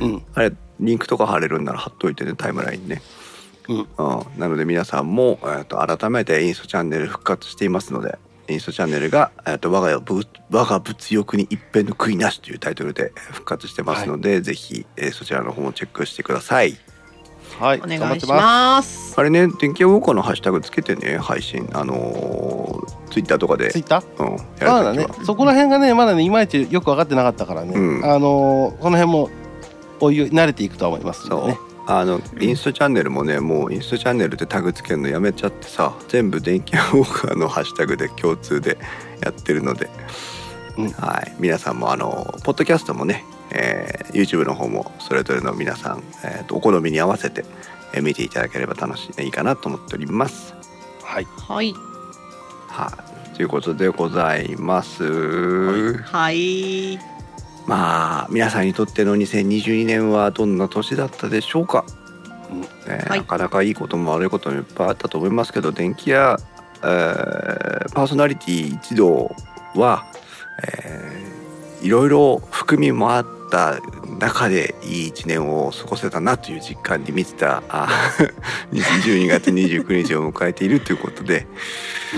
[0.00, 0.22] うん。
[0.34, 3.02] あれリンクとか貼れるんなら貼っといてねタイムラインにね、
[3.68, 3.78] うん。
[3.78, 3.86] うん、
[4.38, 8.18] なので皆さんも、えー、と改めてインストチャンネル復活していますので
[8.48, 10.00] インストチャンネルが「えー、と我が
[10.50, 16.76] 我が物欲に一片の悔いなし」というタイトルで復活してますので、ぜひ、えーそちらの方もチェックしてください。
[17.60, 19.14] はいお願いし頑張ってまます。
[19.16, 23.70] あれね電気屋ウォーカーのハッシュタグつけてね配信あのー、ツイッターとかで。
[23.70, 24.04] すツイッター？
[24.18, 28.04] うん、まはだねそこら辺がねまだねいまいちよく分かってなかったからね、うん。
[28.04, 29.30] あのーこの辺も
[30.00, 38.76] おい慣れていくとは思いますのそう、でねあのインストチャンネルもねもうインストチャンネルってタグつけるのやめちゃってさ全部電気屋ウォーカーのハッシュタグで共通で
[39.22, 39.88] やってるので、
[40.76, 47.44] うんはい皆さんもあのポッドキャストもね、えー YouTube の方もそれぞれの皆さん、えーとお好みに合わせて、
[47.92, 50.54] えー見ていただければ楽しいいいかなと思っております。
[51.02, 51.72] はいはい
[52.68, 52.92] は
[53.32, 56.02] い、ということでございます。
[56.02, 57.15] はい。
[57.66, 61.84] まあ皆さんにとっての2022年はどんな年だったでしょうか、
[62.50, 62.60] うん。
[62.60, 62.68] ね
[63.08, 63.18] はい。
[63.20, 66.38] なかなかいいことも悪いこともいっぱいあったと思いますけど電気屋、
[66.82, 69.34] えーパーソナリティ一同
[69.74, 70.04] は、
[70.62, 71.26] えー
[71.82, 73.78] いろいろ含みもあった
[74.18, 77.86] 中でいい一年を過ごせたなという実感に満ちたあ
[78.72, 81.46] 12月29日を迎えているということで、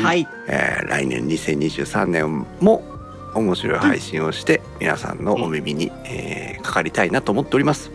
[0.02, 0.26] はい。
[0.46, 2.82] えー来年2023年も
[3.34, 7.90] 面白い配信をして皆さんのお耳に、えーかかりたいなと思っております、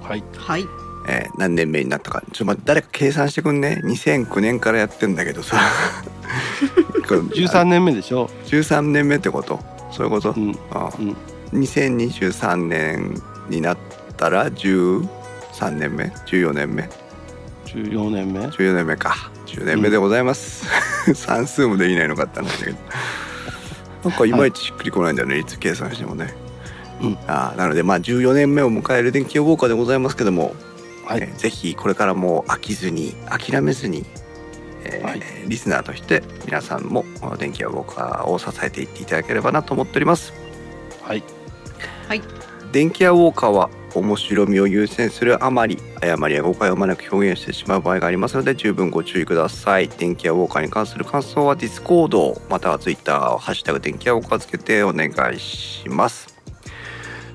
[0.00, 0.22] はい。
[0.36, 0.66] はい。
[1.08, 2.20] えー何年目になったか。
[2.20, 3.80] ちょっと待って誰か計算してくんね。
[3.84, 5.56] 2009年からやってんだけどさ。
[7.08, 8.30] これ13年目でしょ。
[8.46, 9.58] 13年目ってこと？
[9.90, 10.56] そういうこと、うん。
[10.70, 11.16] あうん。
[11.60, 13.78] 2023年になっ
[14.16, 15.08] たら13
[15.72, 16.88] 年目？14年目
[17.66, 18.40] ？14年目。
[18.40, 19.30] 14年目か。
[19.46, 20.66] 10年目でございます、
[21.14, 22.78] 算数もできないのかって話だけど
[24.04, 25.44] なんかいまいちしっくりこないんだよね、い。
[25.44, 26.34] つ計算してもね、
[27.00, 27.18] うん。
[27.26, 30.54] あーなのでまあ14年目を迎える電気予防課でございますけども、
[31.06, 31.22] はい。
[31.22, 34.04] えーぜひこれからも飽きずに諦めずに、
[34.84, 35.22] えーはい。
[35.46, 37.04] リスナーとして皆さんも
[37.38, 40.32] 電気予防課を支えていっていただければなと思っております。
[41.02, 41.22] はい。
[42.72, 49.88] 電気屋ウォーカーは面白みを優先するあまり誤りや誤解を招く表現してしまう場合がありますので十分ご注意ください。
[49.88, 56.34] 電気屋ウォーカーに関する感想はディスコードまたはツイッターハッシュタグ電気屋ウォーカーつけてお願いします。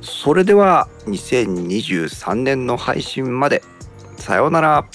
[0.02, 3.64] それでは2023年の配信まで。
[4.18, 4.86] さようなら。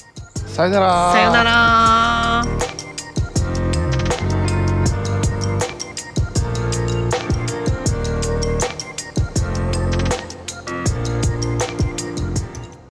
[0.47, 1.13] さよなら。
[1.13, 2.04] さよなら。